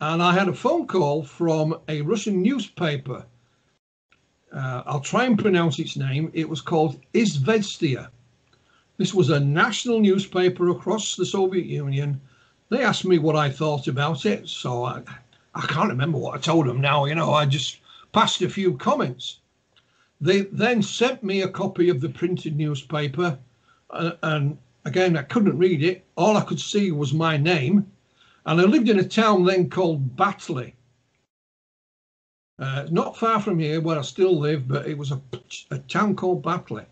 [0.00, 3.24] and I had a phone call from a Russian newspaper.
[4.52, 6.30] Uh, I'll try and pronounce its name.
[6.34, 8.08] It was called Izvestia.
[8.98, 12.20] This was a national newspaper across the Soviet Union.
[12.68, 15.02] They asked me what I thought about it, so I,
[15.54, 17.06] I can't remember what I told them now.
[17.06, 17.78] You know, I just
[18.12, 19.38] passed a few comments.
[20.20, 23.38] They then sent me a copy of the printed newspaper,
[23.90, 26.04] uh, and again, I couldn't read it.
[26.16, 27.90] All I could see was my name,
[28.46, 30.74] and I lived in a town then called Batley.
[32.58, 35.20] Uh, not far from here, where I still live, but it was a,
[35.70, 36.84] a town called Batley.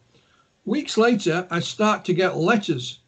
[0.66, 3.00] Weeks later, I start to get letters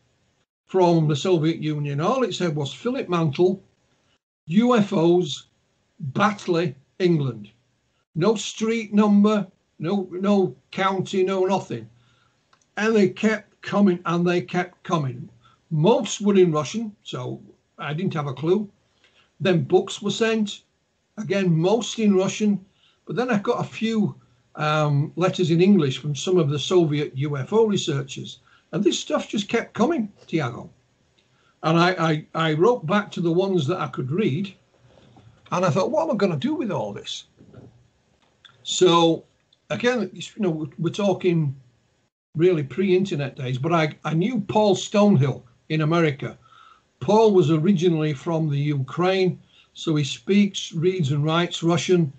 [0.65, 2.01] from the Soviet Union.
[2.01, 3.63] All it said was Philip Mantle,
[4.49, 5.45] UFOs,
[6.01, 7.51] Batley, England.
[8.15, 9.47] No street number,
[9.79, 11.91] no no county, no nothing.
[12.79, 15.29] And they kept coming and they kept coming.
[15.71, 17.43] Most were in Russian, so
[17.77, 18.71] I didn't have a clue.
[19.41, 20.63] Then books were sent,
[21.19, 22.65] again, most in Russian.
[23.05, 24.15] But then I got a few
[24.57, 28.39] um, letters in English from some of the Soviet UFO researchers.
[28.73, 30.69] And this stuff just kept coming, Thiago.
[31.63, 34.55] And I, I, I wrote back to the ones that I could read.
[35.51, 37.25] And I thought, what am I going to do with all this?
[38.63, 39.25] So
[39.71, 41.57] again, you know, we're talking
[42.35, 46.39] really pre-internet days, but I, I knew Paul Stonehill in America.
[47.01, 49.41] Paul was originally from the Ukraine,
[49.75, 52.13] so he speaks, reads and writes Russian.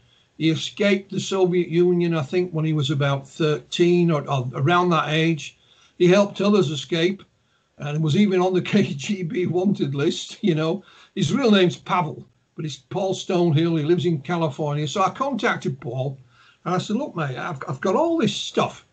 [0.44, 4.90] He escaped the Soviet Union, I think, when he was about 13 or, or around
[4.90, 5.58] that age.
[5.98, 7.24] He helped others escape
[7.78, 10.84] and was even on the KGB wanted list, you know.
[11.16, 12.28] His real name's Pavel,
[12.58, 13.80] but it's Paul Stonehill.
[13.80, 14.86] He lives in California.
[14.86, 16.18] So I contacted Paul
[16.66, 18.86] and I said, look, mate, I've, I've got all this stuff,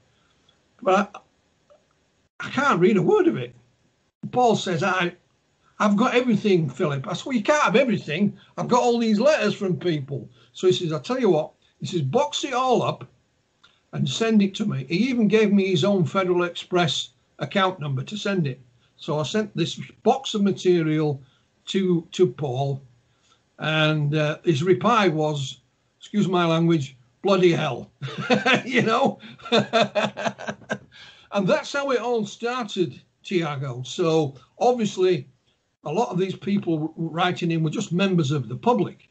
[0.80, 3.56] but I, I can't read a word of it.
[4.30, 5.16] Paul says, I,
[5.80, 7.08] I've got everything, Philip.
[7.08, 8.36] I said, well, you can't have everything.
[8.58, 10.28] I've got all these letters from people.
[10.52, 13.08] So he says, I'll tell you what, he says, box it all up
[13.92, 14.84] and send it to me.
[14.90, 18.60] He even gave me his own Federal Express account number to send it.
[18.98, 21.22] So I sent this box of material
[21.68, 22.82] to to Paul,
[23.58, 25.60] and uh, his reply was,
[25.98, 27.90] "Excuse my language, bloody hell,"
[28.66, 29.18] you know.
[29.50, 33.86] and that's how it all started, Thiago.
[33.86, 35.26] So obviously,
[35.84, 39.08] a lot of these people writing in were just members of the public,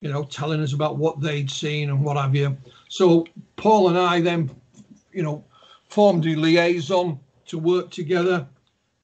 [0.00, 2.56] you know, telling us about what they'd seen and what have you.
[2.88, 3.26] So
[3.56, 4.50] Paul and I then,
[5.12, 5.44] you know,
[5.88, 8.46] formed a liaison to work together,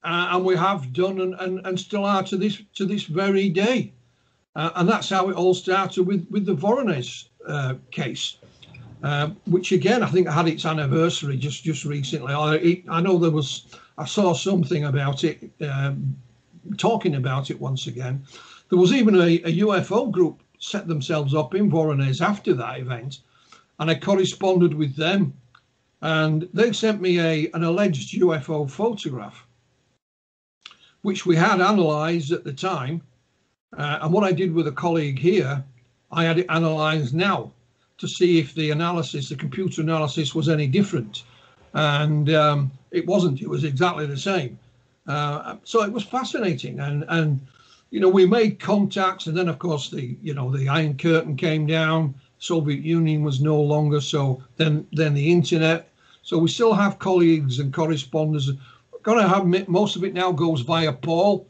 [0.04, 3.48] uh, and we have done and, and, and still are to this to this very
[3.48, 3.92] day.
[4.54, 8.38] Uh, and that's how it all started with with the Voronezh uh, case,
[9.02, 12.32] uh, which again I think had its anniversary just just recently.
[12.32, 13.66] I, I know there was
[13.98, 16.16] I saw something about it, um,
[16.76, 18.24] talking about it once again.
[18.68, 23.20] There was even a, a UFO group set themselves up in Voronezh after that event,
[23.78, 25.34] and I corresponded with them
[26.02, 29.46] and they sent me a an alleged UFO photograph,
[31.02, 33.02] which we had analysed at the time.
[33.76, 35.64] Uh, and what I did with a colleague here,
[36.12, 37.52] I had it analysed now
[37.98, 41.24] to see if the analysis, the computer analysis, was any different.
[41.72, 43.42] And um, it wasn't.
[43.42, 44.58] It was exactly the same.
[45.06, 47.40] Uh, so it was fascinating, and and
[47.90, 51.36] you know we made contacts, and then of course the you know the Iron Curtain
[51.36, 52.14] came down.
[52.38, 54.00] Soviet Union was no longer.
[54.00, 55.90] So then, then the internet.
[56.22, 58.50] So we still have colleagues and correspondents.
[59.04, 61.46] To have most of it now goes via Paul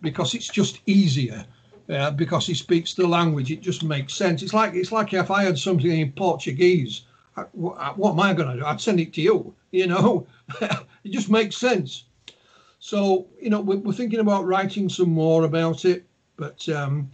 [0.00, 1.44] because it's just easier.
[1.86, 4.42] Uh, because he speaks the language, it just makes sense.
[4.42, 7.02] It's like it's like if I had something in Portuguese,
[7.52, 8.64] what, what am I going to do?
[8.64, 9.54] I'd send it to you.
[9.70, 10.26] You know,
[10.62, 12.04] it just makes sense.
[12.84, 16.04] So you know, we're, we're, thinking about writing some more about it,
[16.36, 17.10] but um,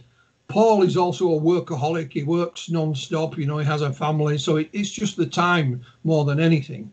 [0.49, 2.11] Paul is also a workaholic.
[2.11, 3.37] He works non-stop.
[3.37, 6.91] You know, he has a family, so it, it's just the time more than anything.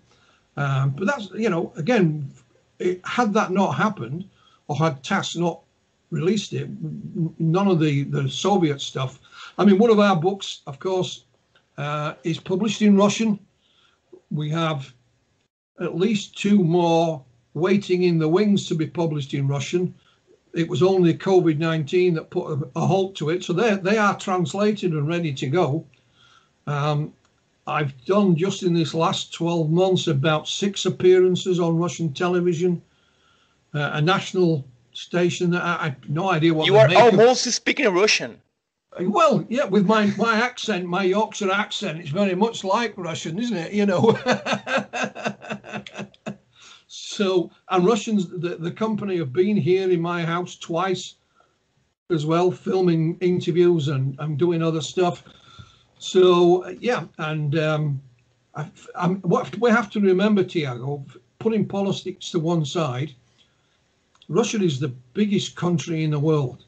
[0.57, 2.31] Um, but that's you know, again,
[2.79, 4.27] it, had that not happened,
[4.69, 5.61] or had TASS not
[6.11, 6.69] released it,
[7.41, 9.19] none of the the Soviet stuff.
[9.59, 11.25] I mean, one of our books, of course,
[11.79, 13.41] uh, is published in Russian.
[14.31, 14.95] We have
[15.81, 17.25] at least two more
[17.59, 19.95] waiting in the wings to be published in Russian
[20.55, 23.45] it was only COVID 19 that put a, a, halt to it.
[23.45, 25.85] So they, they are translated and ready to go.
[26.67, 27.13] Um,
[27.67, 32.81] I've done just in this last 12 months about six appearances on Russian television,
[33.75, 37.53] uh, a national station that I, I, have no idea what you are almost of.
[37.53, 38.41] speaking Russian.
[38.99, 43.57] Well, yeah, with my, my accent, my Yorkshire accent, it's very much like Russian, isn't
[43.57, 43.73] it?
[43.73, 44.19] You know.
[47.19, 51.17] So, and Russians, the, the company have been here in my house twice
[52.11, 55.25] as well, filming interviews and, and doing other stuff.
[55.99, 58.01] So, yeah, and um,
[58.55, 58.63] I,
[59.33, 61.05] what we have to remember, Thiago,
[61.41, 63.13] putting politics to one side,
[64.29, 66.67] Russia is the biggest country in the world.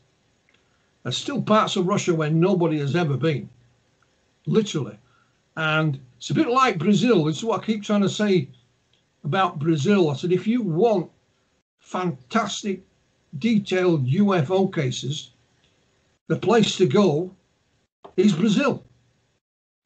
[1.04, 3.48] There's still parts of Russia where nobody has ever been,
[4.46, 4.98] literally.
[5.56, 7.28] And it's a bit like Brazil.
[7.28, 8.48] It's what I keep trying to say
[9.24, 10.10] about Brazil.
[10.10, 11.10] I said, if you want
[11.78, 12.82] fantastic,
[13.38, 15.30] detailed UFO cases,
[16.28, 17.34] the place to go
[18.16, 18.84] is Brazil.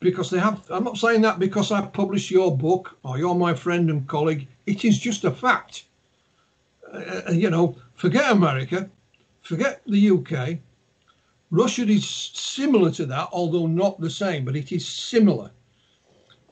[0.01, 3.55] Because they have, I'm not saying that because I published your book or you're my
[3.55, 4.47] friend and colleague.
[4.67, 5.85] It is just a fact.
[6.93, 8.91] Uh, uh you know, forget America,
[9.43, 10.59] forget the UK.
[11.51, 15.51] Russia is similar to that, although not the same, but it is similar.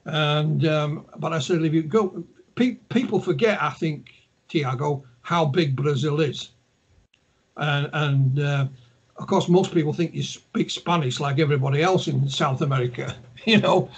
[0.04, 2.24] And um, but I said, if you go,
[2.62, 4.12] pe- people forget, I think,
[4.48, 6.50] Thiago, how big Brazil is.
[7.56, 8.66] And, and uh,
[9.16, 13.58] of course, most people think you speak Spanish like everybody else in South America, you
[13.58, 13.90] know.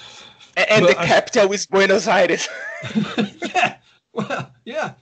[0.57, 2.49] And, the capital is Buenos Aires.
[3.55, 3.77] yeah,
[4.13, 4.93] well, yeah.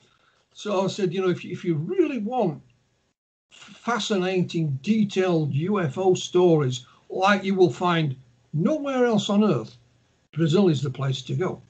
[0.55, 2.63] So I said, you know, if, if you really want
[3.51, 8.17] fascinating, detailed UFO stories like you will find
[8.55, 9.77] nowhere else on Earth,
[10.33, 11.61] Brazil is the place to go.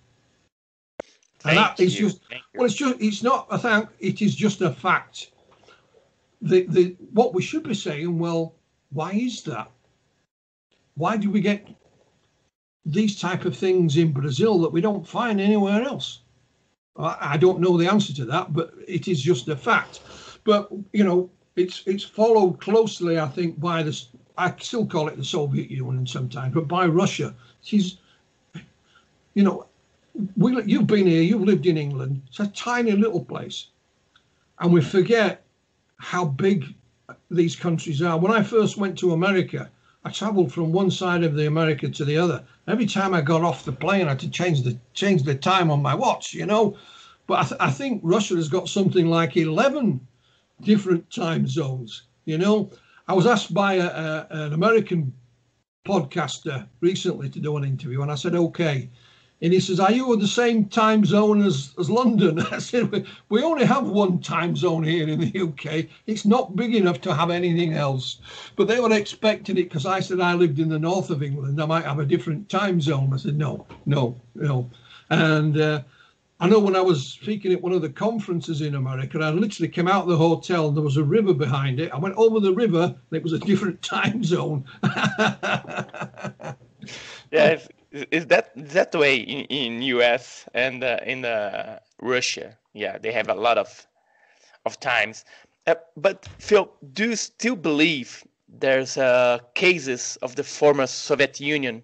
[1.44, 2.20] And that is just
[2.54, 3.88] well, it's just it's not a thing.
[4.00, 5.30] It is just a fact.
[6.40, 8.18] The the what we should be saying.
[8.18, 8.54] Well,
[8.90, 9.70] why is that?
[10.94, 11.66] Why do we get
[12.84, 16.20] these type of things in Brazil that we don't find anywhere else?
[16.96, 20.00] I, I don't know the answer to that, but it is just a fact.
[20.44, 24.08] But you know, it's it's followed closely, I think, by this.
[24.36, 27.34] I still call it the Soviet Union sometimes, but by Russia.
[27.62, 27.98] She's,
[29.34, 29.66] you know,
[30.36, 32.22] we, you've been here, you've lived in England.
[32.28, 33.68] It's a tiny little place.
[34.60, 35.44] And we forget
[35.96, 36.74] how big
[37.30, 38.18] these countries are.
[38.18, 39.70] When I first went to America,
[40.04, 42.44] I traveled from one side of the America to the other.
[42.66, 45.70] Every time I got off the plane, I had to change the change the time
[45.70, 46.76] on my watch, you know.
[47.26, 50.00] But I, th- I think Russia has got something like 11
[50.60, 52.70] different time zones, you know.
[53.08, 55.12] I was asked by a, a, an American
[55.84, 58.90] podcaster recently to do an interview, and I said, okay,
[59.42, 62.38] And he says, Are you in the same time zone as, as London?
[62.52, 65.86] I said, we, only have one time zone here in the UK.
[66.06, 68.20] It's not big enough to have anything else.
[68.54, 71.60] But they were expecting it because I said I lived in the north of England.
[71.60, 73.12] I might have a different time zone.
[73.12, 74.70] I said, No, no, no.
[75.10, 75.82] And uh,
[76.38, 79.68] I know when I was speaking at one of the conferences in America, I literally
[79.68, 81.92] came out of the hotel and there was a river behind it.
[81.92, 84.64] I went over the river and it was a different time zone.
[87.32, 87.58] yeah,
[87.92, 92.56] is that that way in, in US and uh, in uh, Russia?
[92.72, 93.86] Yeah, they have a lot of
[94.64, 95.24] of times.
[95.66, 101.82] Uh, but Phil, do you still believe there's uh, cases of the former Soviet Union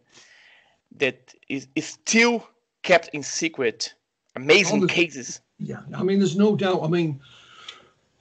[0.96, 2.46] that is, is still
[2.82, 3.94] kept in secret?
[4.36, 5.40] Amazing oh, cases.
[5.58, 6.82] Yeah, I mean, there's no doubt.
[6.82, 7.20] I mean,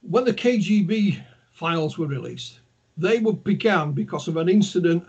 [0.01, 2.59] when the KGB files were released,
[2.97, 5.05] they were began because of an incident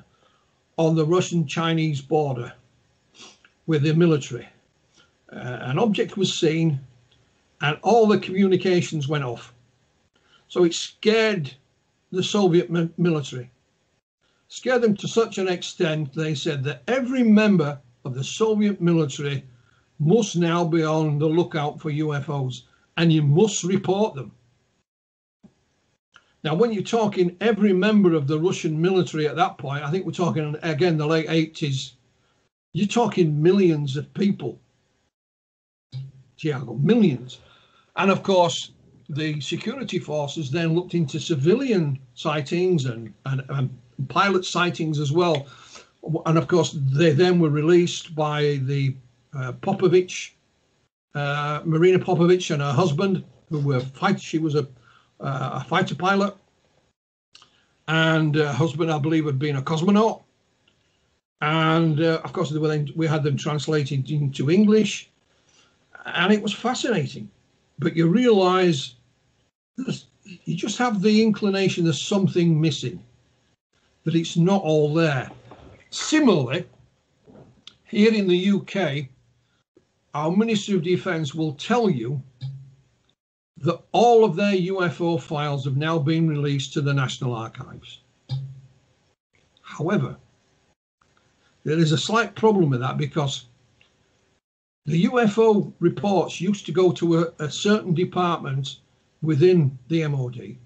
[0.77, 2.53] on the Russian-Chinese border
[3.69, 4.49] with the military.
[5.31, 6.81] Uh, an object was seen,
[7.61, 9.53] and all the communications went off.
[10.49, 11.55] So it scared
[12.11, 13.51] the Soviet mi- military.
[14.49, 19.45] Scared them to such an extent they said that every member of the Soviet military
[19.99, 22.63] must now be on the lookout for UFOs
[22.97, 24.33] and you must report them.
[26.43, 30.07] Now, when you're talking every member of the Russian military at that point, I think
[30.07, 31.93] we're talking again the late 80s,
[32.79, 34.61] you're talking millions of people.
[36.39, 37.41] Thiago, millions.
[37.97, 38.71] And of course,
[39.09, 43.77] the security forces then looked into civilian sightings and, and, and
[44.09, 45.47] pilot sightings as well.
[46.27, 48.95] And of course, they then were released by the
[49.37, 50.31] uh, Popovich,
[51.15, 54.21] uh, Marina Popovich, and her husband, who were fight.
[54.21, 54.69] She was a,
[55.21, 56.37] uh, a fighter pilot,
[57.89, 60.23] and her husband, I believe, had been a cosmonaut.
[61.41, 65.09] And uh, of course, then, we had them translated into English,
[66.05, 67.31] and it was fascinating.
[67.79, 68.95] But you realise
[70.45, 73.03] you just have the inclination there's something missing,
[74.05, 75.31] that it's not all there.
[75.91, 76.67] Similarly,
[77.85, 79.09] here in the UK,
[80.15, 82.21] our Ministry of Defence will tell you
[83.59, 88.01] that all of their UFO files have now been released to the National Archives.
[89.63, 90.17] However,
[91.69, 93.45] there is a slight problem with that because
[94.87, 98.79] the UFO reports used to go to a, a certain department
[99.21, 100.57] within the MOD.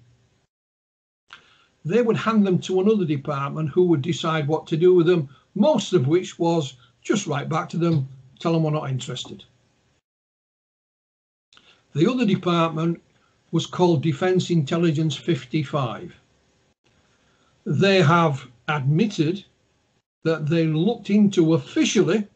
[1.83, 5.27] They would hand them to another department who would decide what to do with them,
[5.55, 8.07] most of which was just write back to them
[8.39, 9.43] tell them we're not interested.
[11.93, 13.01] The other department
[13.51, 16.15] was called Defence Intelligence 55.
[17.65, 19.43] They have admitted
[20.23, 22.27] that they looked into officially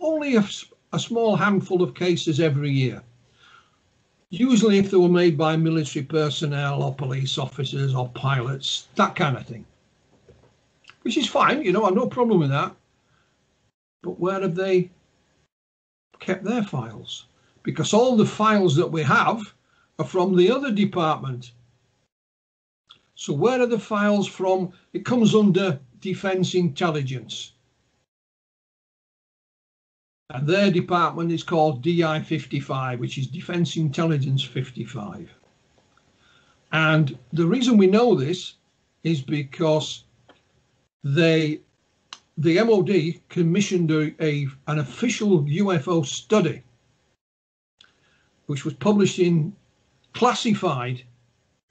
[0.00, 0.44] only a,
[0.92, 3.02] a, small handful of cases every year.
[4.30, 9.36] Usually, if they were made by military personnel or police officers or pilots, that kind
[9.36, 9.64] of thing.
[11.02, 12.74] Which is fine, you know, I've no problem with that.
[14.02, 14.90] But where have they
[16.20, 17.26] kept their files?
[17.62, 19.54] Because all the files that we have
[19.98, 21.52] are from the other department.
[23.14, 24.72] So where are the files from?
[24.92, 27.52] It comes under Defence Intelligence.
[30.30, 35.30] And their department is called DI 55, which is Defence Intelligence 55.
[36.72, 38.54] And the reason we know this
[39.04, 40.04] is because
[41.02, 41.60] they
[42.36, 46.62] the MOD commissioned a, a, an official UFO study,
[48.46, 49.56] which was published in
[50.12, 51.02] Classified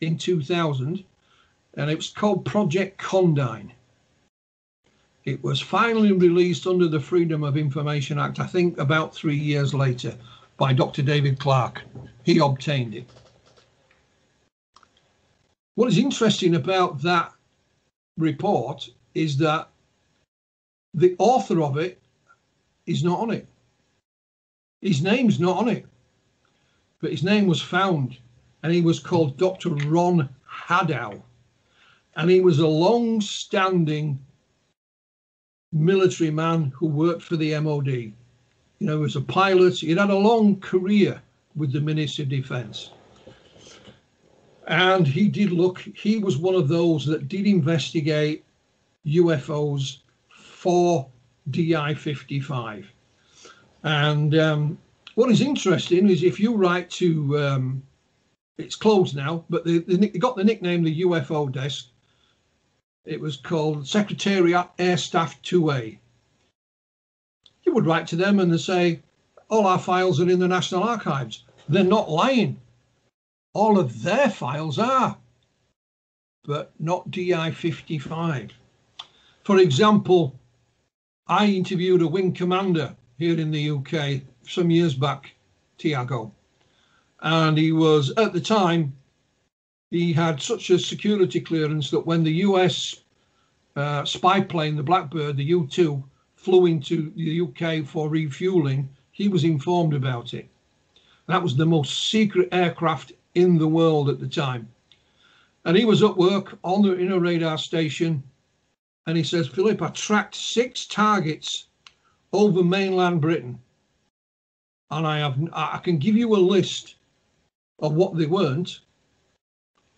[0.02, 1.04] in 2000,
[1.76, 3.72] and it was called Project Condign.
[5.28, 9.74] It was finally released under the Freedom of Information Act, I think about three years
[9.74, 10.18] later,
[10.56, 11.02] by Dr.
[11.02, 11.84] David Clark.
[12.24, 13.10] He obtained it.
[15.76, 17.34] What is interesting about that
[18.18, 19.68] report is that
[20.94, 22.02] the author of it
[22.86, 23.48] is not on it.
[24.80, 25.86] His name's not on it.
[27.02, 28.18] But his name was found,
[28.64, 29.72] and he was called Dr.
[29.72, 31.22] Ron Hadow.
[32.16, 34.24] And he was a long standing
[35.80, 37.88] military man who worked for the MOD.
[37.88, 38.14] You
[38.80, 39.80] know, he was a pilot.
[39.80, 41.22] He'd had a long career
[41.56, 42.92] with the Ministry of Defence.
[44.68, 48.44] And he did look, he was one of those that did investigate
[49.06, 50.00] UFOs
[50.30, 51.08] for
[51.50, 52.92] DI 55.
[53.84, 54.78] And um,
[55.16, 57.84] what is interesting is if you write to, um,
[58.58, 61.88] it's closed now, but they, they got the nickname the UFO desk.
[63.08, 65.98] It was called Secretariat Air Staff 2A.
[67.64, 69.00] You would write to them and they say,
[69.48, 71.46] all our files are in the National Archives.
[71.70, 72.60] They're not lying.
[73.54, 75.18] All of their files are,
[76.44, 78.52] but not DI 55.
[79.46, 80.38] For example,
[81.28, 85.34] I interviewed a wing commander here in the UK some years back,
[85.80, 86.32] Thiago,
[87.22, 88.98] and he was at the time
[89.90, 93.04] he had such a security clearance that when the US
[93.76, 96.04] uh, spy plane, the Blackbird, the U 2,
[96.36, 100.50] flew into the UK for refueling, he was informed about it.
[101.28, 104.70] That was the most secret aircraft in the world at the time.
[105.66, 108.24] And he was at work on the in a radar station,
[109.06, 111.68] and he says, Philip, I tracked six targets
[112.34, 113.60] over mainland Britain,
[114.92, 116.96] and I have I can give you a list
[117.80, 118.80] of what they weren't,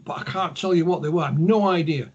[0.06, 1.24] but I can't tell you what they were.
[1.24, 2.10] I have no idea.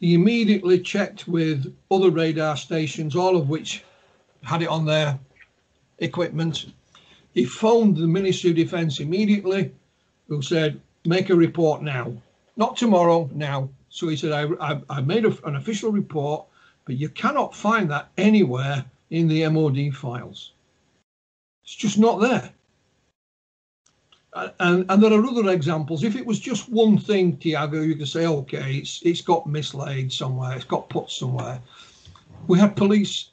[0.00, 3.84] He immediately checked with other radar stations, all of which
[4.42, 5.18] had it on their
[5.98, 6.66] equipment.
[7.32, 9.72] He phoned the Ministry of Defence immediately,
[10.28, 12.12] who said, make a report now.
[12.56, 13.68] Not tomorrow, now.
[13.88, 16.44] So he said, I, I, I made a, an official report,
[16.84, 20.52] but you cannot find that anywhere in the MOD files.
[21.64, 22.52] It's just not there
[24.36, 26.04] and, and there are other examples.
[26.04, 30.12] If it was just one thing, Thiago, you could say, okay, it's it's got mislaid
[30.12, 31.60] somewhere, it's got put somewhere.
[32.46, 33.30] We had police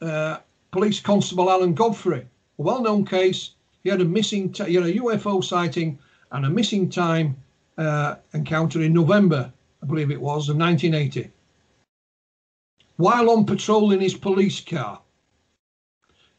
[0.00, 0.38] uh,
[0.70, 2.26] police constable Alan Godfrey,
[2.58, 3.50] a well-known case.
[3.82, 5.98] He had a missing, t- a UFO sighting
[6.32, 7.36] and a missing time
[7.76, 9.52] uh, encounter in November,
[9.82, 11.30] I believe it was, of 1980.
[12.96, 15.00] While on patrol in his police car,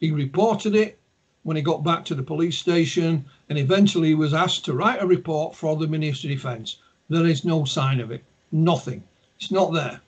[0.00, 0.98] he reported it
[1.46, 5.06] when he got back to the police station and eventually was asked to write a
[5.06, 6.78] report for the Ministry of Defence.
[7.08, 9.04] There is no sign of it, nothing.
[9.38, 10.00] It's not there.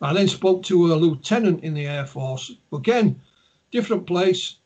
[0.00, 2.52] I then spoke to a lieutenant in the Air Force.
[2.72, 3.20] Again,
[3.70, 4.56] different place.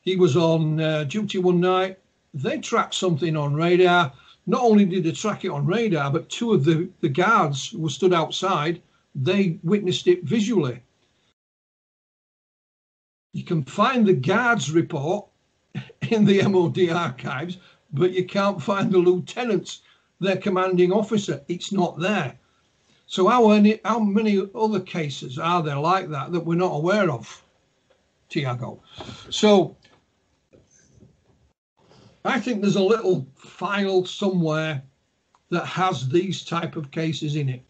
[0.00, 2.00] He was on uh, duty one night.
[2.34, 4.12] They tracked something on radar.
[4.48, 7.78] Not only did they track it on radar, but two of the, the guards who
[7.78, 8.82] were stood outside,
[9.14, 10.80] they witnessed it visually.
[13.38, 15.28] You can find the guards report
[16.10, 17.58] in the MOD archives,
[17.92, 19.82] but you can't find the lieutenants,
[20.18, 21.40] their commanding officer.
[21.46, 22.36] It's not there.
[23.06, 27.12] So how many, how many other cases are there like that that we're not aware
[27.12, 27.44] of,
[28.28, 28.80] Thiago?
[29.30, 29.76] So
[32.24, 34.82] I think there's a little file somewhere
[35.50, 37.62] that has these type of cases in it.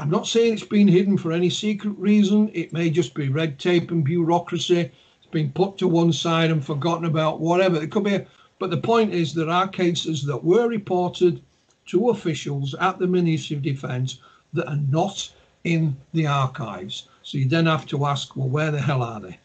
[0.00, 2.50] I'm not saying it's been hidden for any secret reason.
[2.54, 4.90] It may just be red tape and bureaucracy.
[5.18, 7.82] It's been put to one side and forgotten about, whatever.
[7.82, 8.14] It could be.
[8.14, 8.26] A,
[8.58, 11.42] but the point is, there are cases that were reported
[11.88, 14.20] to officials at the Ministry of Defence
[14.54, 15.30] that are not
[15.64, 17.06] in the archives.
[17.22, 19.38] So you then have to ask, well, where the hell are they?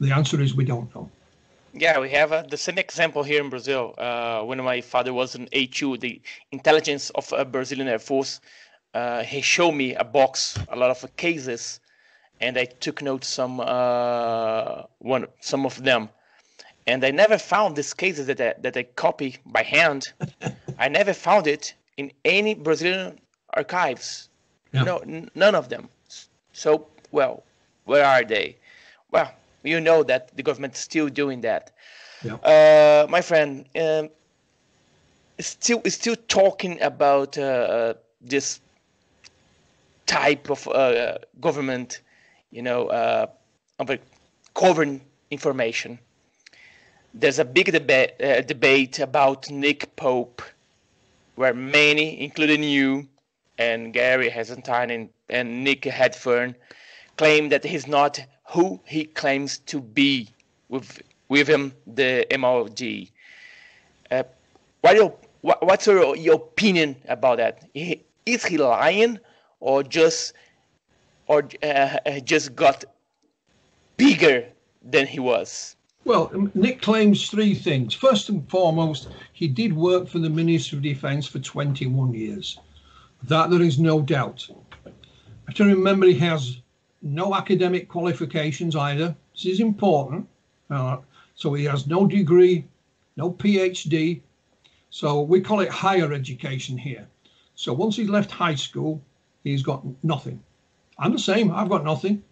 [0.00, 1.10] The answer is we don't know.
[1.74, 3.94] Yeah, we have uh, the same example here in Brazil.
[3.98, 8.40] Uh, when my father was in A2, the intelligence of uh, Brazilian Air Force,
[8.96, 11.80] uh, he showed me a box, a lot of cases,
[12.40, 16.08] and I took note some uh, one some of them,
[16.86, 20.04] and I never found these cases that I, that I copy by hand.
[20.78, 23.20] I never found it in any Brazilian
[23.52, 24.30] archives.
[24.72, 24.84] Yeah.
[24.84, 25.88] No, n- none of them.
[26.54, 27.42] So, well,
[27.84, 28.56] where are they?
[29.10, 29.30] Well,
[29.62, 31.72] you know that the government is still doing that.
[32.24, 32.36] Yeah.
[32.36, 34.08] Uh, my friend, um,
[35.38, 38.60] still still talking about uh, uh this
[40.06, 42.00] type of uh, government,
[42.50, 43.26] you know, uh,
[44.54, 45.00] covering
[45.30, 45.98] information.
[47.14, 50.42] There's a big deba- uh, debate about Nick Pope,
[51.34, 53.08] where many, including you
[53.58, 56.54] and Gary Heseltine and, and Nick Redfern,
[57.16, 60.28] claim that he's not who he claims to be
[60.68, 63.08] with with him, the MOD.
[64.10, 64.22] Uh,
[64.80, 67.64] what your, what, what's your, your opinion about that?
[67.74, 69.18] Is he lying
[69.60, 70.32] or just
[71.26, 72.84] or uh, just got
[73.96, 74.46] bigger
[74.82, 75.76] than he was?
[76.04, 77.92] Well, um, Nick claims three things.
[77.92, 82.60] First and foremost, he did work for the Ministry of Defence for 21 years.
[83.24, 84.48] That there is no doubt.
[85.48, 86.58] I to remember he has
[87.02, 89.16] no academic qualifications either.
[89.34, 90.28] This is important.
[90.70, 90.98] Uh,
[91.34, 92.66] so he has no degree,
[93.16, 94.20] no PhD.
[94.90, 97.08] So we call it higher education here.
[97.54, 99.02] So once he left high school,
[99.46, 100.42] he's got nothing.
[100.98, 101.52] I'm the same.
[101.52, 102.22] I've got nothing.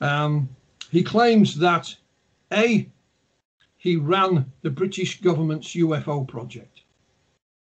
[0.00, 0.48] Um,
[0.90, 1.94] he claims that
[2.52, 2.88] A,
[3.76, 6.80] he ran the British government's UFO project.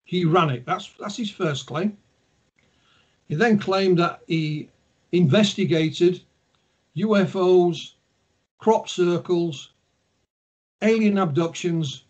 [0.03, 0.65] He ran it.
[0.65, 1.97] That's that's his first claim.
[3.27, 4.69] He then claimed that he
[5.11, 6.21] investigated
[6.97, 7.93] UFOs,
[8.59, 9.71] crop circles,
[10.81, 12.03] alien abductions,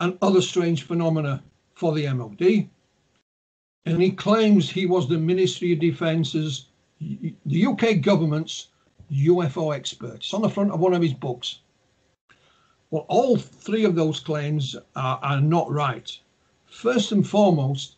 [0.00, 1.42] and other strange phenomena
[1.74, 2.68] for the MOD.
[3.86, 6.66] And he claims he was the Ministry of Defence's,
[7.00, 8.68] the UK government's
[9.12, 10.16] UFO expert.
[10.16, 11.58] It's on the front of one of his books.
[12.90, 16.16] Well, all three of those claims are, are not right.
[16.66, 17.96] First and foremost,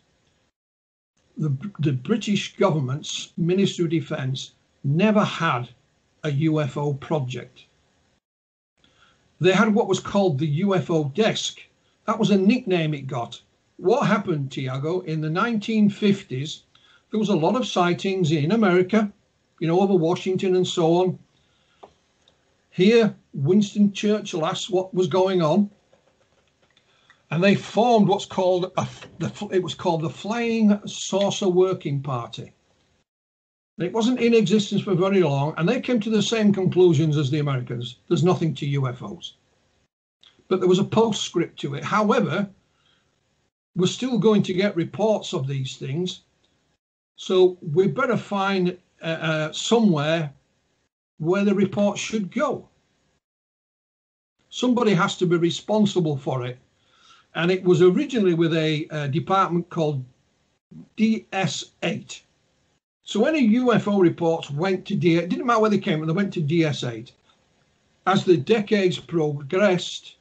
[1.37, 4.53] the, the British government's Ministry of Defence
[4.85, 5.69] never had
[6.25, 7.67] a UFO project.
[9.41, 11.61] They had what was called the UFO desk.
[12.07, 13.41] That was a nickname it got.
[13.77, 16.63] What happened, Thiago, in the 1950s,
[17.11, 19.13] there was a lot of sightings in America,
[19.61, 21.19] you know, over Washington and so on.
[22.71, 25.71] Here, Winston Churchill asked what was going on,
[27.31, 32.53] and they formed what's called a, the, it was called the Flying Saucer Working Party.
[33.79, 37.31] It wasn't in existence for very long, and they came to the same conclusions as
[37.31, 37.97] the Americans.
[38.09, 39.33] There's nothing to UFOs.
[40.49, 41.85] But there was a postscript to it.
[41.85, 42.49] However,
[43.77, 46.23] we're still going to get reports of these things.
[47.17, 50.33] So we better find uh, uh, somewhere
[51.19, 52.69] where the report should go.
[54.49, 56.59] Somebody has to be responsible for it.
[57.35, 60.03] And it was originally with a, a department called
[60.97, 62.21] DS8.
[63.03, 65.17] So any UFO reports went to D.
[65.17, 67.13] It didn't matter where they came, but they went to DS8.
[68.07, 70.17] As the decades progressed,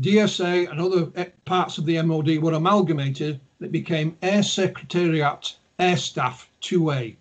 [0.00, 3.40] DS8 and other eh, parts of the MOD were amalgamated.
[3.60, 7.16] It became Air Secretariat Air Staff 2A.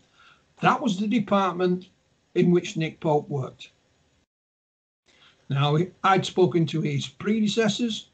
[0.61, 1.89] That was the department
[2.35, 3.71] in which Nick Pope worked.
[5.49, 8.09] Now, I'd spoken to his predecessors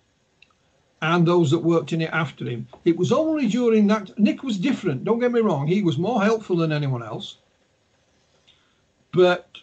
[1.01, 2.67] and those that worked in it after him.
[2.85, 6.23] It was only during that, Nick was different, don't get me wrong, he was more
[6.23, 7.37] helpful than anyone else.
[9.11, 9.57] But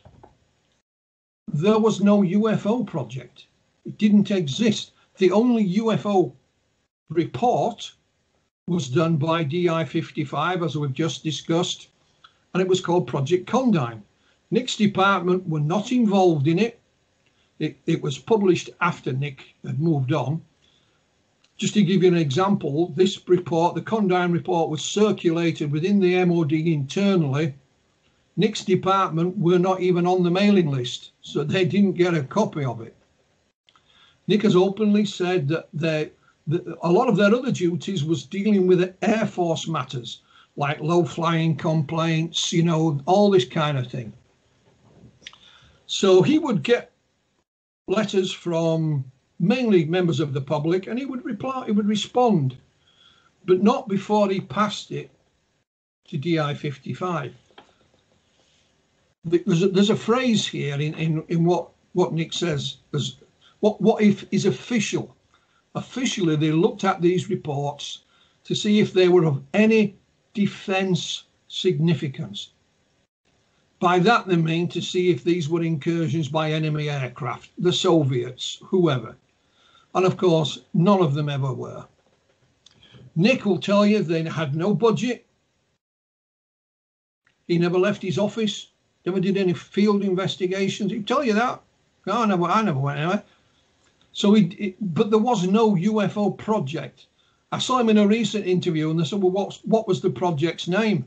[1.48, 3.46] there was no UFO project,
[3.84, 4.92] it didn't exist.
[5.18, 6.32] The only UFO
[7.08, 7.92] report
[8.66, 11.88] was done by DI 55, as we've just discussed,
[12.54, 14.02] and it was called Project Condign.
[14.50, 16.80] Nick's department were not involved in it.
[17.58, 20.42] It, it was published after Nick had moved on
[21.60, 26.24] just to give you an example, this report, the Condign report, was circulated within the
[26.24, 27.52] MOD internally.
[28.38, 32.64] Nick's department were not even on the mailing list, so they didn't get a copy
[32.64, 32.96] of it.
[34.30, 36.12] Nick has openly said that, they,
[36.46, 40.22] that a lot of their other duties was dealing with Air Force matters,
[40.54, 44.12] like low flying complaints, you know, all this kind of thing.
[45.86, 46.92] So he would get
[47.88, 49.04] letters from
[49.40, 52.56] mainly members of the public, and he would reply, he would respond,
[53.46, 55.10] but not before he passed it
[56.06, 57.34] to DI 55.
[59.24, 63.16] There's a, there's a phrase here in, in, in what, what Nick says, as
[63.60, 65.14] what, what if is official.
[65.74, 68.00] Officially, they looked at these reports
[68.44, 69.94] to see if they were of any
[70.34, 72.50] defence significance.
[73.78, 78.58] By that, they mean to see if these were incursions by enemy aircraft, the Soviets,
[78.62, 79.16] whoever.
[79.94, 81.86] And of course, none of them ever were.
[83.16, 85.26] Nick will tell you they had no budget.
[87.48, 88.68] He never left his office,
[89.04, 90.92] never did any field investigations.
[90.92, 91.60] He'd tell you that.
[92.06, 93.22] I never, I never went anywhere.
[94.12, 97.06] So he, it, but there was no UFO project.
[97.52, 100.10] I saw him in a recent interview, and they said, "Well, what's what was the
[100.10, 101.04] project's name?"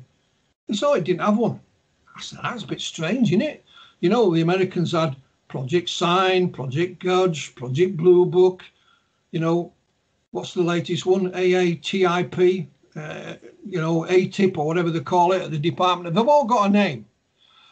[0.67, 1.59] He said, oh, it didn't have one."
[2.15, 3.63] I said, "That's a bit strange, isn't it?"
[3.99, 5.15] You know, the Americans had
[5.47, 8.63] Project Sign, Project Grudge, Project Blue Book,
[9.31, 9.73] you know,
[10.31, 11.31] what's the latest one?
[11.31, 13.35] AATIP, uh,
[13.67, 16.15] you know, ATIP or whatever they call it at the department.
[16.15, 17.05] They've all got a name.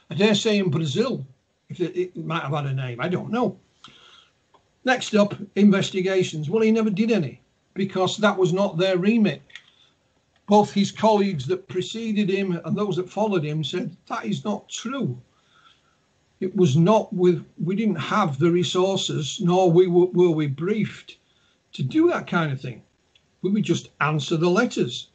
[0.10, 1.26] I dare say in Brazil,
[1.70, 3.58] if it, it might have had a name, I don't know.
[4.84, 6.50] Next up, investigations.
[6.50, 7.42] Well, he never did any
[7.74, 9.42] because that was not their remit.
[10.48, 14.68] Both his colleagues that preceded him and those that followed him said that is not
[14.68, 15.18] true.
[16.40, 21.18] It was not with, we didn't have the resources, nor we were, were we briefed
[21.74, 22.82] to do that kind of thing.
[23.44, 25.10] We would just answer the letters.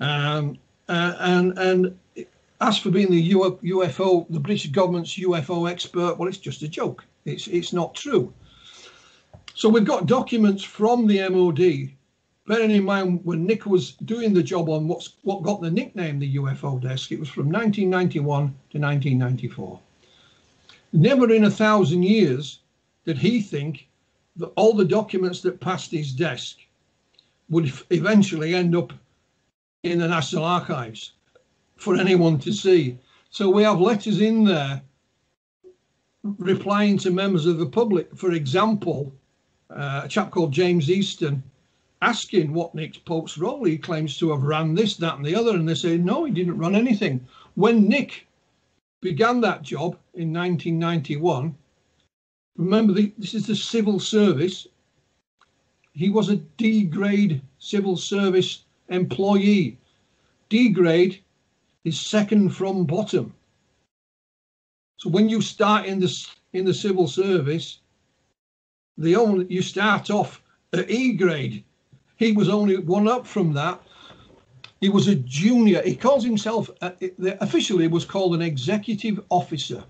[0.00, 0.58] Um,
[0.88, 1.98] uh, and and
[2.60, 7.04] as for being the UFO, the British government's UFO expert, well, it's just a joke.
[7.24, 8.32] It's it's not true.
[9.54, 11.92] So we've got documents from the MOD.
[12.46, 16.18] Bearing in mind when Nick was doing the job on what's what got the nickname
[16.18, 18.24] the UFO desk, it was from 1991
[18.70, 19.80] to 1994.
[20.92, 22.60] Never in a thousand years
[23.06, 23.88] did he think
[24.36, 26.58] that all the documents that passed his desk
[27.48, 28.92] would eventually end up
[29.82, 31.12] in the National Archives
[31.76, 32.98] for anyone to see.
[33.30, 34.82] So we have letters in there
[36.24, 38.08] replying to members of the public.
[38.16, 39.12] For example,
[39.70, 41.42] uh, a chap called James Easton
[42.00, 43.64] asking what Nick Pope's role.
[43.64, 46.32] He claims to have ran this, that, and the other, and they say no, he
[46.32, 47.26] didn't run anything.
[47.54, 48.26] When Nick
[49.00, 51.54] began that job in 1991,
[52.56, 54.66] remember the, this is the civil service.
[55.92, 59.78] He was a D grade civil service employee.
[60.48, 61.20] D grade
[61.84, 63.34] is second from bottom.
[65.04, 66.10] So when you start in the
[66.54, 67.80] in the civil service,
[68.96, 70.42] the only you start off
[70.72, 71.62] at E grade.
[72.16, 73.82] He was only one up from that.
[74.80, 75.82] He was a junior.
[75.82, 76.92] He calls himself uh,
[77.40, 79.84] officially was called an executive officer,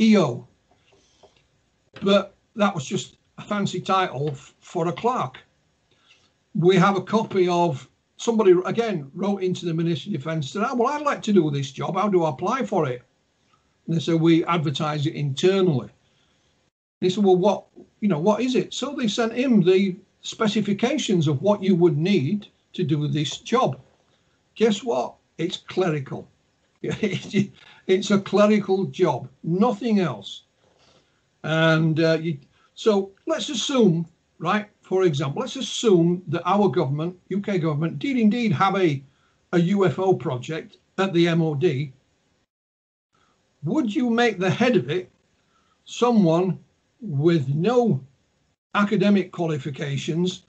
[0.00, 0.46] EO.
[2.00, 5.38] But that was just a fancy title for a clerk.
[6.54, 10.86] We have a copy of somebody again wrote into the Ministry of Defence said, "Well,
[10.86, 11.96] I'd like to do this job.
[11.96, 13.02] How do I apply for it?"
[13.90, 15.88] And they said, "We advertise it internally."
[17.00, 17.64] He said, "Well, what
[17.98, 21.98] you know, what is it?" So they sent him the specifications of what you would
[21.98, 23.80] need to do this job.
[24.54, 25.16] Guess what?
[25.38, 26.28] It's clerical.
[26.82, 30.44] it's a clerical job, nothing else.
[31.42, 32.38] And uh, you,
[32.76, 34.06] so let's assume,
[34.38, 34.68] right?
[34.82, 39.02] For example, let's assume that our government, UK government, did indeed have a,
[39.52, 41.92] a UFO project at the MOD.
[43.64, 45.10] Would you make the head of it
[45.84, 46.58] someone
[47.00, 48.00] with no
[48.74, 50.44] academic qualifications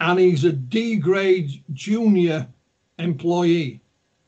[0.00, 2.46] and he's a D grade junior
[2.98, 3.80] employee,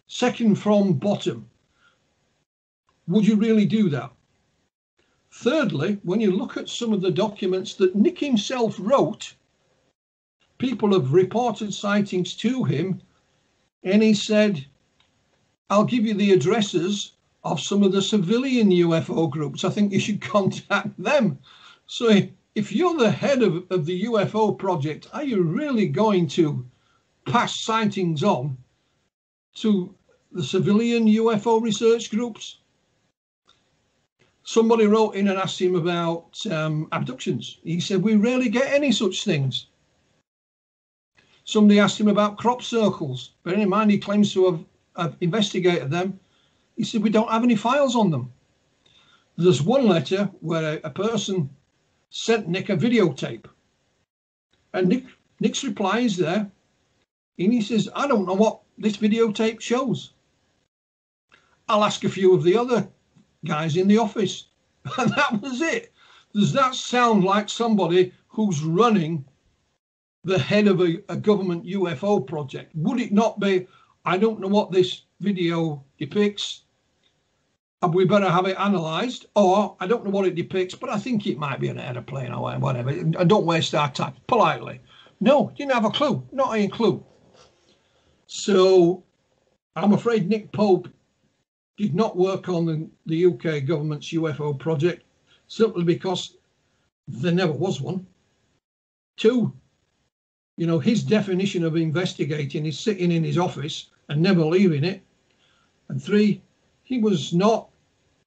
[0.07, 1.49] second from bottom.
[3.09, 4.11] Would you really do that?
[5.31, 9.35] Thirdly, when you look at some of the documents that Nick himself wrote,
[10.59, 13.01] people have reported sightings to him,
[13.83, 14.65] and he said,
[15.69, 17.13] I'll give you the addresses
[17.47, 19.65] of some of the civilian UFO groups.
[19.65, 21.39] I think you should contact them.
[21.87, 22.11] So
[22.55, 26.65] if you're the head of, of the UFO project, are you really going to
[27.27, 28.57] pass sightings on
[29.57, 29.95] to
[30.33, 32.59] the civilian UFO research groups?
[34.43, 37.59] Somebody wrote in and asked him about um, abductions.
[37.65, 39.67] He said, We rarely get any such things.
[41.45, 43.31] Somebody asked him about crop circles.
[43.45, 44.65] Bearing in mind, he claims to have,
[44.97, 46.19] have investigated them.
[46.77, 48.33] He said, We don't have any files on them.
[49.37, 51.51] There's one letter where a, a person
[52.11, 53.47] sent Nick a videotape.
[54.73, 55.05] And Nick
[55.41, 56.51] Nick's reply is there.
[57.39, 60.13] And he says, I don't know what this videotape shows.
[61.69, 62.89] I'll ask a few of the other
[63.45, 64.47] guys in the office.
[64.99, 65.93] And that was it.
[66.33, 69.25] Does that sound like somebody who's running
[70.23, 72.71] the head of a, a government UFO project?
[72.77, 73.67] Would it not be,
[74.05, 76.63] I don't know what this video depicts,
[77.83, 81.27] we better have it analysed, or I don't know what it depicts, but I think
[81.27, 82.91] it might be an aeroplane or whatever.
[82.91, 84.81] And don't waste our time politely.
[85.21, 87.05] No, didn't have a clue, not a clue.
[88.27, 89.05] So
[89.77, 90.89] I'm afraid Nick Pope
[91.77, 95.05] did not work on the, the UK government's UFO project
[95.47, 96.37] simply because
[97.07, 98.07] there never was one.
[99.17, 99.53] Two,
[100.57, 105.03] you know, his definition of investigating is sitting in his office and never leaving it.
[105.89, 106.43] And three,
[106.87, 107.69] he was not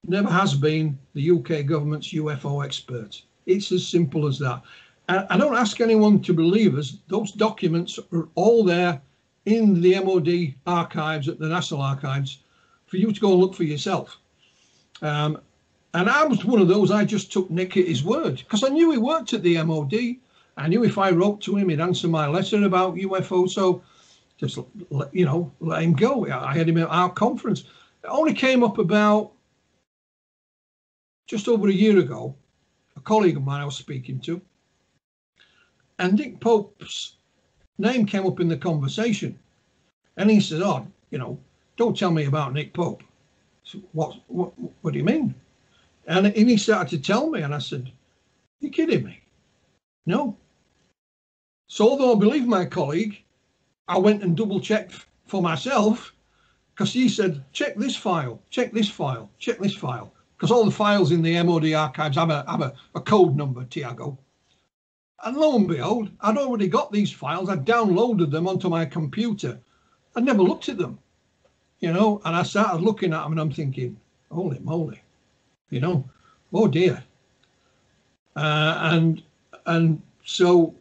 [0.06, 3.22] never has been the UK government's UFO expert.
[3.46, 4.62] It's as simple as that.
[5.08, 6.98] I don't ask anyone to believe us.
[7.08, 9.02] Those documents are all there
[9.46, 12.40] in the MOD archives at the National Archives
[12.86, 14.20] for you to go and look for yourself.
[15.02, 15.40] Um,
[15.96, 18.70] and I was one of those, I just took Nick at his word because I
[18.70, 19.96] knew he worked at the MOD.
[20.58, 23.50] I knew if I wrote to him, he'd answer my letter about UFO.
[23.50, 23.82] So
[24.38, 24.60] just,
[25.12, 26.30] you know, let him go.
[26.30, 27.64] I had him at our conference.
[28.04, 29.32] It only came up about
[31.28, 32.36] just over a year ago,
[32.96, 34.42] a colleague of mine I was speaking to,
[36.00, 37.18] and Nick Pope's
[37.78, 39.38] name came up in the conversation.
[40.18, 41.40] And he said, Oh, you know,
[41.78, 43.04] don't tell me about Nick Pope.
[43.94, 45.36] What, what, what do you mean?
[46.08, 47.92] And, and he started to tell me, and I said,
[48.60, 49.22] You kidding me?
[50.06, 50.36] No.
[51.68, 53.22] So, although I believe my colleague,
[53.88, 56.14] I went and double checked for myself
[56.80, 60.72] because he said, Check this file, check this file, check this file because all the
[60.72, 64.18] files in the MOD archives have a, have a, a code number, Thiago.
[65.26, 67.50] And lo and behold, I'd already got these files.
[67.50, 69.60] I'd downloaded them onto my computer.
[70.16, 70.98] I'd never looked at them,
[71.82, 74.00] you know, and I started looking at them and I'm thinking,
[74.32, 75.02] holy moly,
[75.72, 76.06] you know,
[76.54, 77.04] oh dear.
[78.38, 79.22] Uh, and
[79.66, 80.74] and so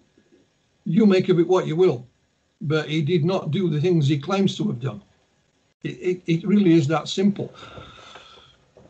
[0.84, 2.06] you make of it what you will,
[2.60, 5.02] but he did not do the things he claims to have done.
[5.82, 7.52] It, it, it really is that simple.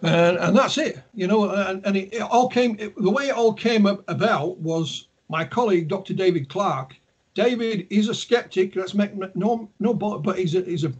[0.02, 1.02] and, and that's it.
[1.14, 2.76] You know, and, and it, it all came.
[2.76, 6.14] The way it all came about was my colleague, Dr.
[6.14, 6.96] David Clark.
[7.34, 8.74] David is a skeptic.
[8.74, 10.92] Let's make no no, but, but he's a, he's a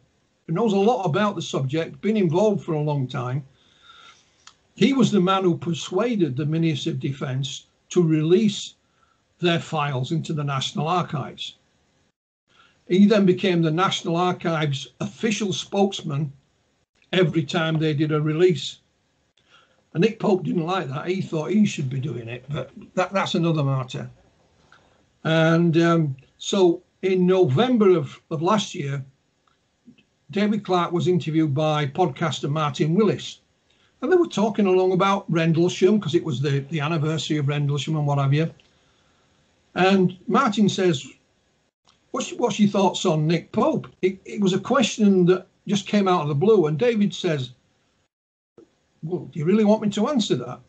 [0.49, 2.01] knows a lot about the subject.
[2.01, 3.45] Been involved for a long time.
[4.77, 8.75] He was the man who persuaded the Ministry of Defence to release
[9.41, 11.57] their files into the National Archives.
[12.89, 16.33] He then became the National Archives official spokesman
[17.13, 18.79] every time they did a release.
[19.93, 21.09] And Nick Pope didn't like that.
[21.09, 24.11] He thought he should be doing it, but that, that's another matter.
[25.25, 29.05] And um, so in November of, of last year,
[30.31, 33.41] David Clark was interviewed by podcaster Martin Willis.
[34.01, 37.97] And they were talking along about Rendlesham because it was the, the anniversary of Rendlesham
[37.97, 38.51] and what have you.
[39.75, 41.07] And Martin says,
[42.11, 43.89] What's, what's your thoughts on Nick Pope?
[44.03, 46.67] It, it was a question that just came out of the blue.
[46.67, 47.51] And David says,
[49.03, 50.61] Well, do you really want me to answer that?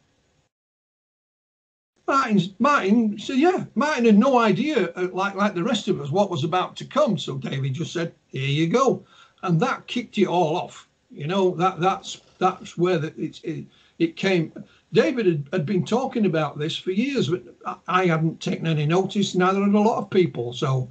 [2.08, 3.66] Martin's, Martin said, Yeah.
[3.76, 6.86] Martin had no idea, uh, like, like the rest of us, what was about to
[6.86, 7.18] come.
[7.18, 9.06] So David just said, Here you go.
[9.44, 10.88] And that kicked it all off.
[11.12, 13.66] You know, that that's that's where the, it, it,
[13.98, 14.52] it came.
[14.94, 17.44] David had, had been talking about this for years, but
[17.88, 20.54] I hadn't taken any notice, neither had a lot of people.
[20.54, 20.90] So,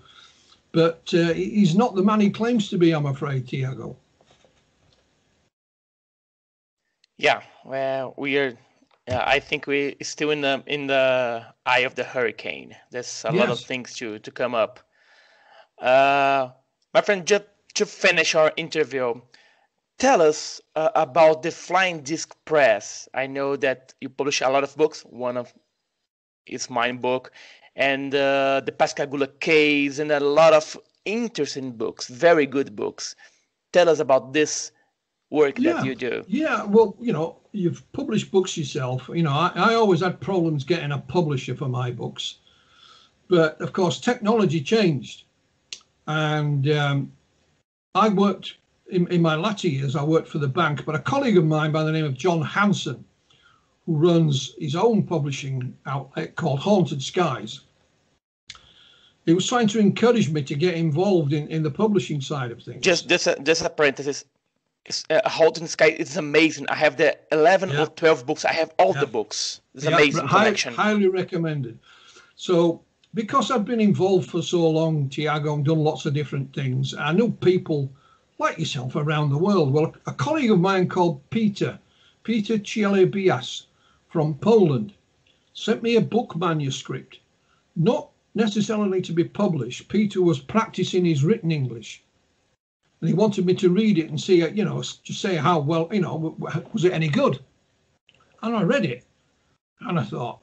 [0.72, 3.96] but uh, he's not the man he claims to be, I'm afraid, Thiago.
[7.16, 8.56] Yeah, well, we are.
[9.08, 12.76] Yeah, I think we're still in the in the eye of the hurricane.
[12.90, 13.40] There's a yes.
[13.40, 14.80] lot of things to to come up.
[15.78, 16.50] Uh,
[16.94, 17.44] my friend, just
[17.74, 19.20] to finish our interview,
[19.98, 23.08] tell us uh, about the Flying Disc Press.
[23.14, 25.02] I know that you publish a lot of books.
[25.02, 25.52] One of
[26.46, 27.32] is my book,
[27.78, 33.14] and uh, the Pascagoula case, and a lot of interesting books, very good books.
[33.72, 34.72] Tell us about this
[35.30, 36.24] work yeah, that you do.
[36.26, 39.08] Yeah, well, you know, you've published books yourself.
[39.14, 42.38] You know, I, I always had problems getting a publisher for my books,
[43.28, 45.24] but of course, technology changed,
[46.08, 47.12] and um,
[47.94, 48.56] I worked
[48.90, 51.70] in, in my latter years, I worked for the bank, but a colleague of mine
[51.70, 53.04] by the name of John Hanson,
[53.86, 57.60] who runs his own publishing outlet called Haunted Skies,
[59.28, 62.62] he was trying to encourage me to get involved in, in the publishing side of
[62.62, 62.82] things.
[62.82, 64.24] Just just a, just a parenthesis.
[65.10, 66.66] Uh, Haunted Sky is amazing.
[66.70, 67.82] I have the 11 yeah.
[67.82, 68.46] or 12 books.
[68.46, 69.00] I have all yeah.
[69.00, 69.60] the books.
[69.74, 70.72] It's yeah, amazing high, collection.
[70.72, 71.78] Highly recommended.
[72.36, 72.80] So,
[73.12, 77.12] because I've been involved for so long, Thiago, and done lots of different things, I
[77.12, 77.92] know people
[78.38, 79.74] like yourself around the world.
[79.74, 81.78] Well, a colleague of mine called Peter,
[82.22, 83.66] Peter Cielebias
[84.08, 84.94] from Poland,
[85.52, 87.18] sent me a book manuscript,
[87.76, 88.08] not
[88.38, 89.88] necessarily to be published.
[89.88, 92.02] Peter was practicing his written English.
[93.00, 95.58] And he wanted me to read it and see, uh, you know, to say how
[95.58, 96.36] well, you know,
[96.72, 97.40] was it any good?
[98.42, 99.04] And I read it
[99.80, 100.38] and I thought,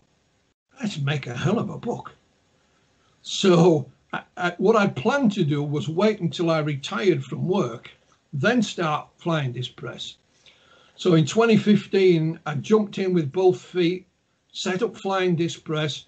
[0.80, 2.14] let's make a hell of a book.
[3.22, 7.92] So I, I, what I planned to do was wait until I retired from work,
[8.34, 10.18] then start Flying Disc Press.
[10.98, 14.06] So in 2015, I jumped in with both feet,
[14.52, 16.06] set up Flying Disc Press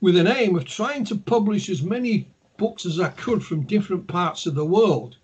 [0.00, 2.26] with an aim of trying to publish as many
[2.56, 5.16] books as I could from different parts of the world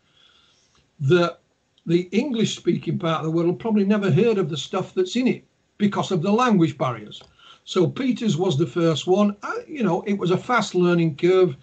[1.01, 1.41] that
[1.87, 5.29] the English speaking part of the world probably never heard of the stuff that's in
[5.29, 5.45] it
[5.79, 7.23] because of the language barriers.
[7.65, 9.37] So Peters was the first one.
[9.43, 11.57] I, you know, it was a fast learning curve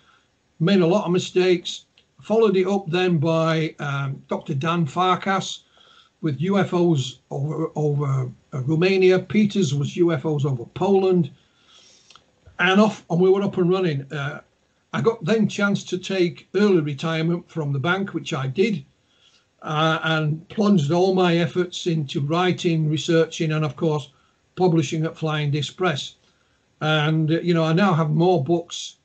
[0.59, 1.85] made a lot of mistakes.
[2.21, 4.53] Followed it up then by um, Dr.
[4.53, 5.63] Dan Farcas
[6.21, 9.19] with UFOs over over uh, Romania.
[9.19, 11.31] Peters was UFOs over Poland,
[12.59, 14.11] and off and we were up and running.
[14.11, 14.41] Uh,
[14.93, 18.85] I got then chance to take early retirement from the bank, which I did,
[19.61, 24.09] uh, and plunged all my efforts into writing, researching, and of course
[24.55, 26.15] publishing at Flying Disc Press.
[26.81, 28.97] And uh, you know, I now have more books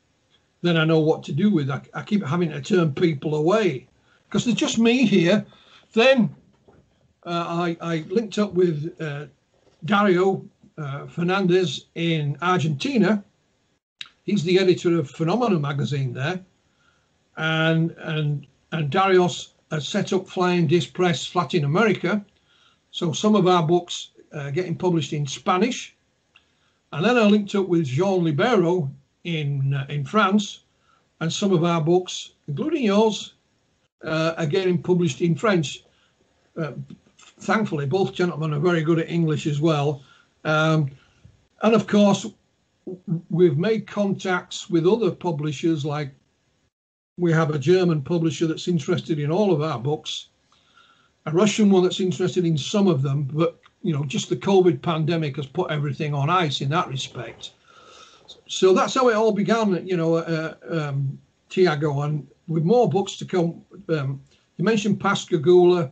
[0.63, 1.71] than I know what to do with.
[1.71, 3.87] I, I keep having to turn people away
[4.27, 5.47] because there's just me here.
[5.93, 6.35] Then
[7.25, 9.27] uh, I, I, linked up with uh,
[9.85, 10.45] Dario
[10.77, 13.25] uh, Fernandez in Argentina.
[14.29, 16.39] He's the editor of Phenomena magazine there,
[17.39, 22.23] and and and Darius has set up Flying Disc Press Latin America.
[22.91, 25.97] So some of our books uh, getting published in Spanish.
[26.93, 28.91] And then I linked up with Jean Libero
[29.25, 30.61] in uh, in France,
[31.21, 33.33] and some of our books, including yours,
[34.05, 35.85] uh, are getting published in French.
[36.55, 36.73] Uh,
[37.19, 40.03] thankfully, both gentlemen are very good at English as well,
[40.45, 40.91] um,
[41.63, 42.27] and of course,
[43.31, 45.85] we've made contacts with other publishers.
[45.85, 46.11] Like
[47.17, 50.29] we have a German publisher that's interested in all of our books,
[51.27, 54.83] a Russian one that's interested in some of them, but you know, just the COVID
[54.83, 57.53] pandemic has put everything on ice in that respect.
[58.47, 61.19] So that's how it all began, you know, uh, um,
[61.51, 63.63] Thiago, and with more books to come.
[63.89, 64.21] Um,
[64.57, 65.91] you mentioned Pascagoula,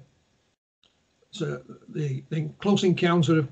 [1.30, 3.48] so the, the close encounter of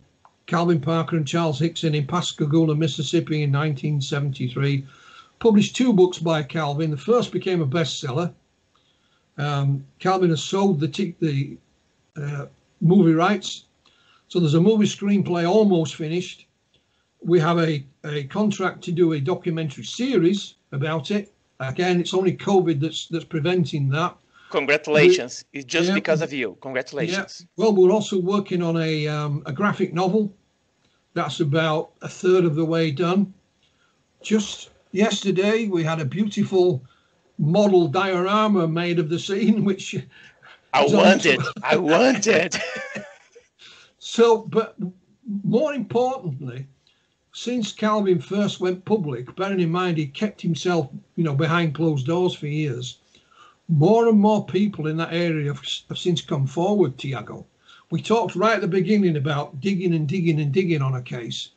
[0.47, 4.87] Calvin Parker and Charles Hickson in Pascagoula, Mississippi in 1973.
[5.39, 6.91] Published two books by Calvin.
[6.91, 8.33] The first became a bestseller.
[9.37, 11.57] Um, Calvin has sold the, the
[12.17, 12.47] uh,
[12.81, 13.65] movie rights.
[14.29, 16.47] So there's a movie screenplay almost finished.
[17.23, 21.33] We have a, a contract to do a documentary series about it.
[21.61, 24.17] Again, it's only COVID that's that's preventing that.
[24.55, 25.45] Congratulations!
[25.53, 26.57] We, it's just yeah, because of you.
[26.61, 27.41] Congratulations.
[27.41, 27.47] Yeah.
[27.57, 30.33] Well, we're also working on a um, a graphic novel.
[31.15, 33.35] That's about a third of the way done.
[34.23, 36.81] Just yesterday, we had a beautiful
[37.37, 39.97] model diorama made of the scene, which
[40.73, 41.41] I wanted.
[41.65, 42.57] I wanted.
[43.99, 44.77] so, but
[45.43, 46.69] more importantly,
[47.33, 52.07] since Calvin first went public, bearing in mind he kept himself, you know, behind closed
[52.07, 52.99] doors for years,
[53.75, 57.45] more and more people in that area have, have since come forward, Thiago.
[57.91, 61.51] We talked right at the beginning about digging and digging and digging on a case.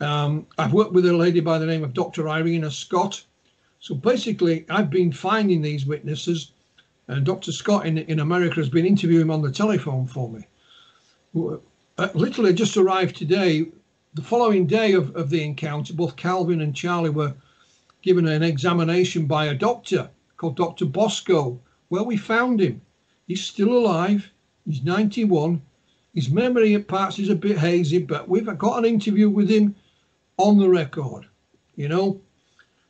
[0.00, 2.28] Um, I've worked with a lady by the name of Dr.
[2.28, 3.24] Irena Scott.
[3.80, 6.52] So basically, I've been finding these witnesses,
[7.08, 7.50] and Dr.
[7.50, 10.46] Scott in, in America has been interviewing on the telephone for me.
[11.98, 13.66] Uh, literally just arrived today
[14.12, 17.34] the following day of, of the encounter, both Calvin and Charlie were
[18.02, 20.84] given an examination by a doctor called Dr.
[20.84, 22.80] Bosco, where we found him.
[23.26, 24.30] He's still alive.
[24.64, 25.62] He's 91.
[26.14, 29.74] His memory at parts is a bit hazy, but we've got an interview with him
[30.38, 31.26] on the record,
[31.76, 32.20] you know.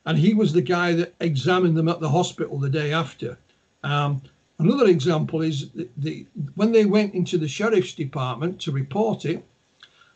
[0.04, 3.36] And he was the guy that examined them at the hospital the day after.
[3.82, 4.22] Um,
[4.58, 9.44] another example is the, the when they went into the sheriff's department to report it,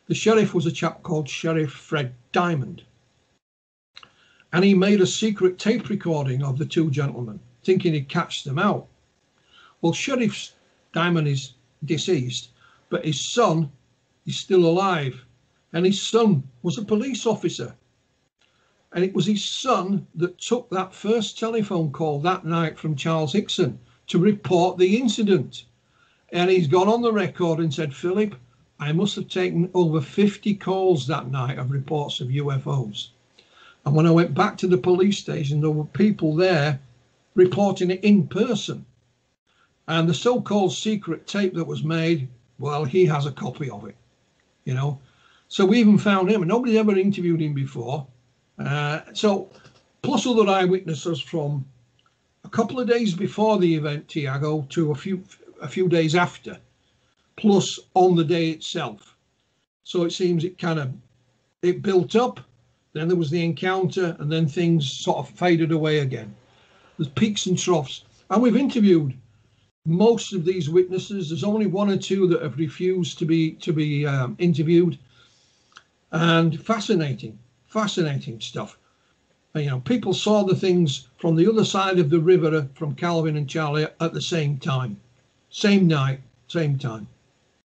[0.07, 2.83] the sheriff was a chap called Sheriff Fred Diamond.
[4.53, 8.59] And he made a secret tape recording of the two gentlemen, thinking he'd catch them
[8.59, 8.88] out.
[9.80, 10.53] Well, Sheriff
[10.92, 12.51] Diamond is deceased,
[12.88, 13.70] but his son
[14.26, 15.24] is still alive.
[15.72, 17.76] And his son was a police officer.
[18.92, 23.32] And it was his son that took that first telephone call that night from Charles
[23.32, 23.78] Hickson
[24.09, 25.64] to report the incident.
[26.32, 28.34] And he's gone on the record and said, Philip,
[28.80, 33.11] I must have taken over 50 calls that night of reports of UFOs.
[33.85, 36.81] And when I went back to the police station, there were people there
[37.35, 38.85] reporting it in person.
[39.89, 42.28] And the so called secret tape that was made,
[42.59, 43.97] well, he has a copy of it,
[44.64, 45.01] you know.
[45.49, 48.07] So we even found him, and nobody ever interviewed him before.
[48.59, 49.51] Uh, so,
[50.03, 51.64] plus other eyewitnesses from
[52.45, 55.24] a couple of days before the event, Thiago, to a few
[55.61, 56.59] a few days after
[57.41, 59.16] plus on the day itself.
[59.85, 60.93] So it seems it kind of
[61.62, 62.41] it built up,
[62.93, 66.34] then there was the encounter, and then things sort of faded away again.
[66.99, 69.14] There's peaks and troughs, and we've interviewed
[69.86, 71.28] most of these witnesses.
[71.28, 74.99] There's only one or two that have refused to be to be um, interviewed,
[76.12, 78.76] and fascinating, fascinating stuff.
[79.55, 82.95] And, you know, people saw the things from the other side of the river from
[82.95, 85.01] Calvin and Charlie at the same time,
[85.51, 87.09] same night, same time.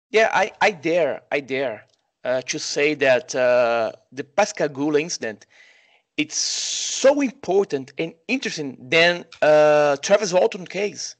[0.09, 1.86] Yeah, I, I dare, I dare
[2.24, 5.45] uh, to say that uh, the Pascagoula incident
[6.17, 11.15] it's so important and interesting than uh, Travis Walton case.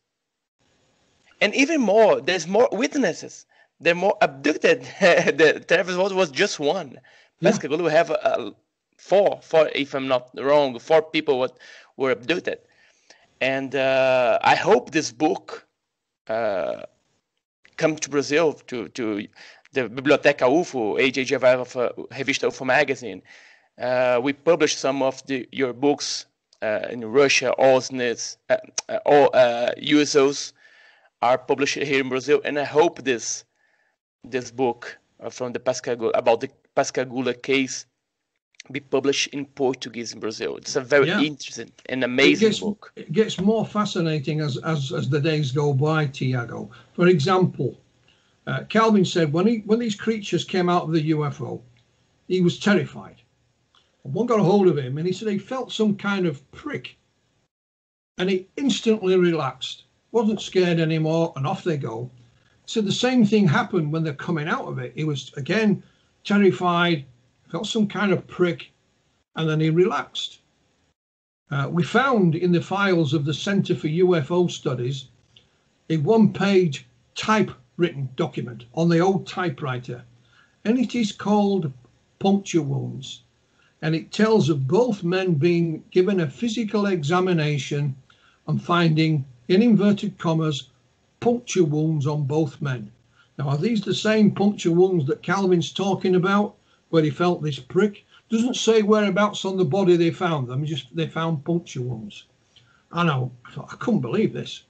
[1.40, 3.46] And even more, there's more witnesses.
[3.80, 4.82] They're more abducted.
[5.00, 7.00] the Travis Walton was just one.
[7.40, 7.50] Yeah.
[7.50, 8.52] Pascagoula have uh,
[8.98, 11.58] four, four, if I'm not wrong, four people what
[11.98, 12.60] were abducted.
[13.40, 15.66] And uh, I hope this book
[16.28, 16.84] uh,
[17.78, 19.28] come to Brazil to to
[19.74, 23.22] the Biblioteca UFO, AJG of uh, Revista UFO magazine.
[23.80, 26.26] Uh, we published some of the, your books
[26.62, 28.58] uh, in Russia, OSNIs, uh,
[28.90, 33.46] uh, all USOs uh, are published here in Brazil, and I hope this
[34.24, 35.00] this book
[35.32, 37.86] from the Pascagoula about the Pascagoula case
[38.72, 40.58] be published in Portuguese in Brazil.
[40.58, 41.22] It's a very yeah.
[41.22, 42.94] interesting and amazing it gets, book.
[42.96, 46.70] It gets more fascinating as, as, as the days go by, Thiago.
[46.94, 47.80] For example,
[48.48, 51.62] uh, Calvin said when he when these creatures came out of the UFO,
[52.28, 53.22] he was terrified.
[54.04, 56.50] And one got a hold of him and he said he felt some kind of
[56.52, 56.98] prick.
[58.18, 62.10] And he instantly relaxed, wasn't scared anymore, and off they go.
[62.66, 64.94] So the same thing happened when they're coming out of it.
[64.96, 65.84] He was again
[66.24, 67.06] terrified,
[67.50, 68.72] felt some kind of prick,
[69.36, 70.40] and then he relaxed.
[71.50, 75.08] Uh, we found in the files of the Center for UFO Studies
[75.90, 77.52] a one page type
[77.82, 80.04] written document on the old typewriter,
[80.64, 81.74] and it is called
[82.20, 83.24] Puncture Wounds.
[83.82, 87.96] And it tells of both men being given a physical examination
[88.48, 90.70] and finding, in inverted commas,
[91.20, 92.92] puncture wounds on both men.
[93.40, 96.56] Now, are these the same puncture wounds that Calvin's talking about,
[96.90, 98.06] where he felt this prick?
[98.30, 102.26] Doesn't say whereabouts on the body they found them, just they found puncture wounds.
[102.92, 104.64] I know, I couldn't believe this.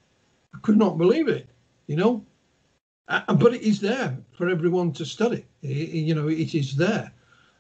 [0.56, 1.48] I could not believe it,
[1.88, 2.24] you know.
[3.08, 5.46] Uh, but it is there for everyone to study.
[5.62, 7.12] It, you know, it is there.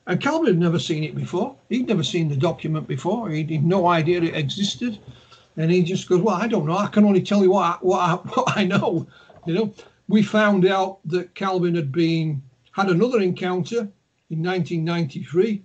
[0.08, 1.56] And Calvin had never seen it before.
[1.70, 3.30] He'd never seen the document before.
[3.30, 4.98] He had no idea it existed.
[5.58, 6.78] And he just goes, "Well, I don't know.
[6.78, 9.08] I can only tell you what I, what I, what I know."
[9.46, 9.74] You know,
[10.08, 13.90] we found out that Calvin had been had another encounter
[14.30, 15.62] in 1993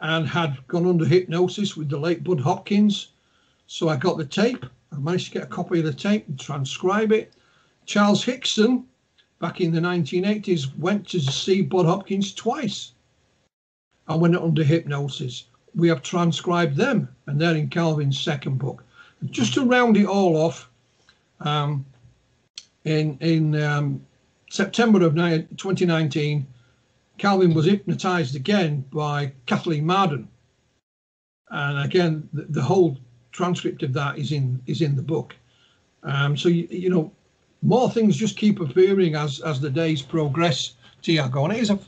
[0.00, 3.08] and had gone under hypnosis with the late Bud Hopkins.
[3.66, 4.64] So I got the tape.
[4.92, 7.34] I managed to get a copy of the tape and transcribe it.
[7.86, 8.84] Charles Hickson,
[9.40, 12.92] back in the 1980s, went to see Bud Hopkins twice
[14.08, 15.44] and went under hypnosis.
[15.74, 18.84] We have transcribed them, and they're in Calvin's second book.
[19.30, 20.70] Just to round it all off,
[21.40, 21.84] um,
[22.84, 24.04] in in um,
[24.50, 26.46] September of 2019,
[27.18, 30.28] Calvin was hypnotized again by Kathleen Marden,
[31.50, 32.98] and again the, the, whole
[33.32, 35.34] transcript of that is in is in the book.
[36.02, 37.10] Um, so you, you know,
[37.64, 40.74] more things just keep appearing as as the days progress.
[41.02, 41.78] Thiago, and it is a,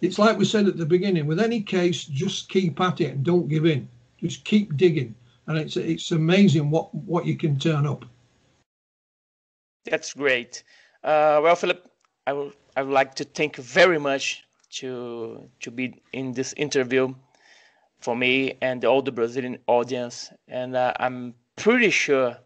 [0.00, 1.26] it's like we said at the beginning.
[1.26, 3.88] With any case, just keep at it and don't give in.
[4.20, 5.14] Just keep digging,
[5.46, 8.04] and it's it's amazing what what you can turn up.
[9.84, 10.64] That's great.
[11.04, 11.88] Uh, well, Philip,
[12.26, 16.52] I would I would like to thank you very much to to be in this
[16.56, 17.14] interview
[18.00, 22.36] for me and all the Brazilian audience, and uh, I'm pretty sure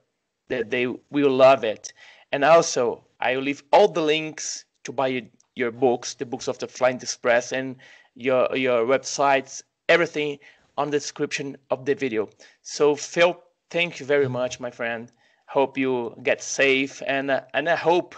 [0.48, 1.92] that they will love it.
[2.32, 5.22] And also, I will leave all the links to buy your,
[5.54, 7.76] your books, the books of the Flying Disk Press, and
[8.14, 10.38] your your websites, everything
[10.76, 12.28] on the description of the video.
[12.62, 15.12] So Phil, thank you very much, my friend.
[15.46, 18.16] Hope you get safe, and uh, and I hope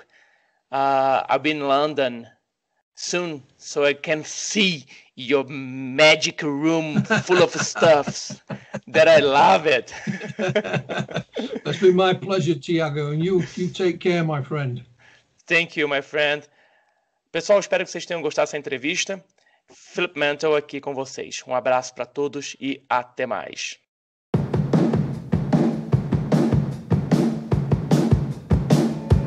[0.70, 2.28] uh, I'll be in London
[2.94, 4.86] soon so I can see
[5.16, 8.40] your magic room full of stuffs
[8.88, 9.92] that I love it.
[11.64, 14.82] That's been my pleasure, Tiago, and you you take care, my friend.
[15.46, 16.46] Thank you, my friend.
[17.32, 19.22] Pessoal, espero que vocês tenham gostado dessa entrevista.
[19.68, 21.42] Philip Mantle aqui com vocês.
[21.46, 23.78] Um abraço para todos e até mais.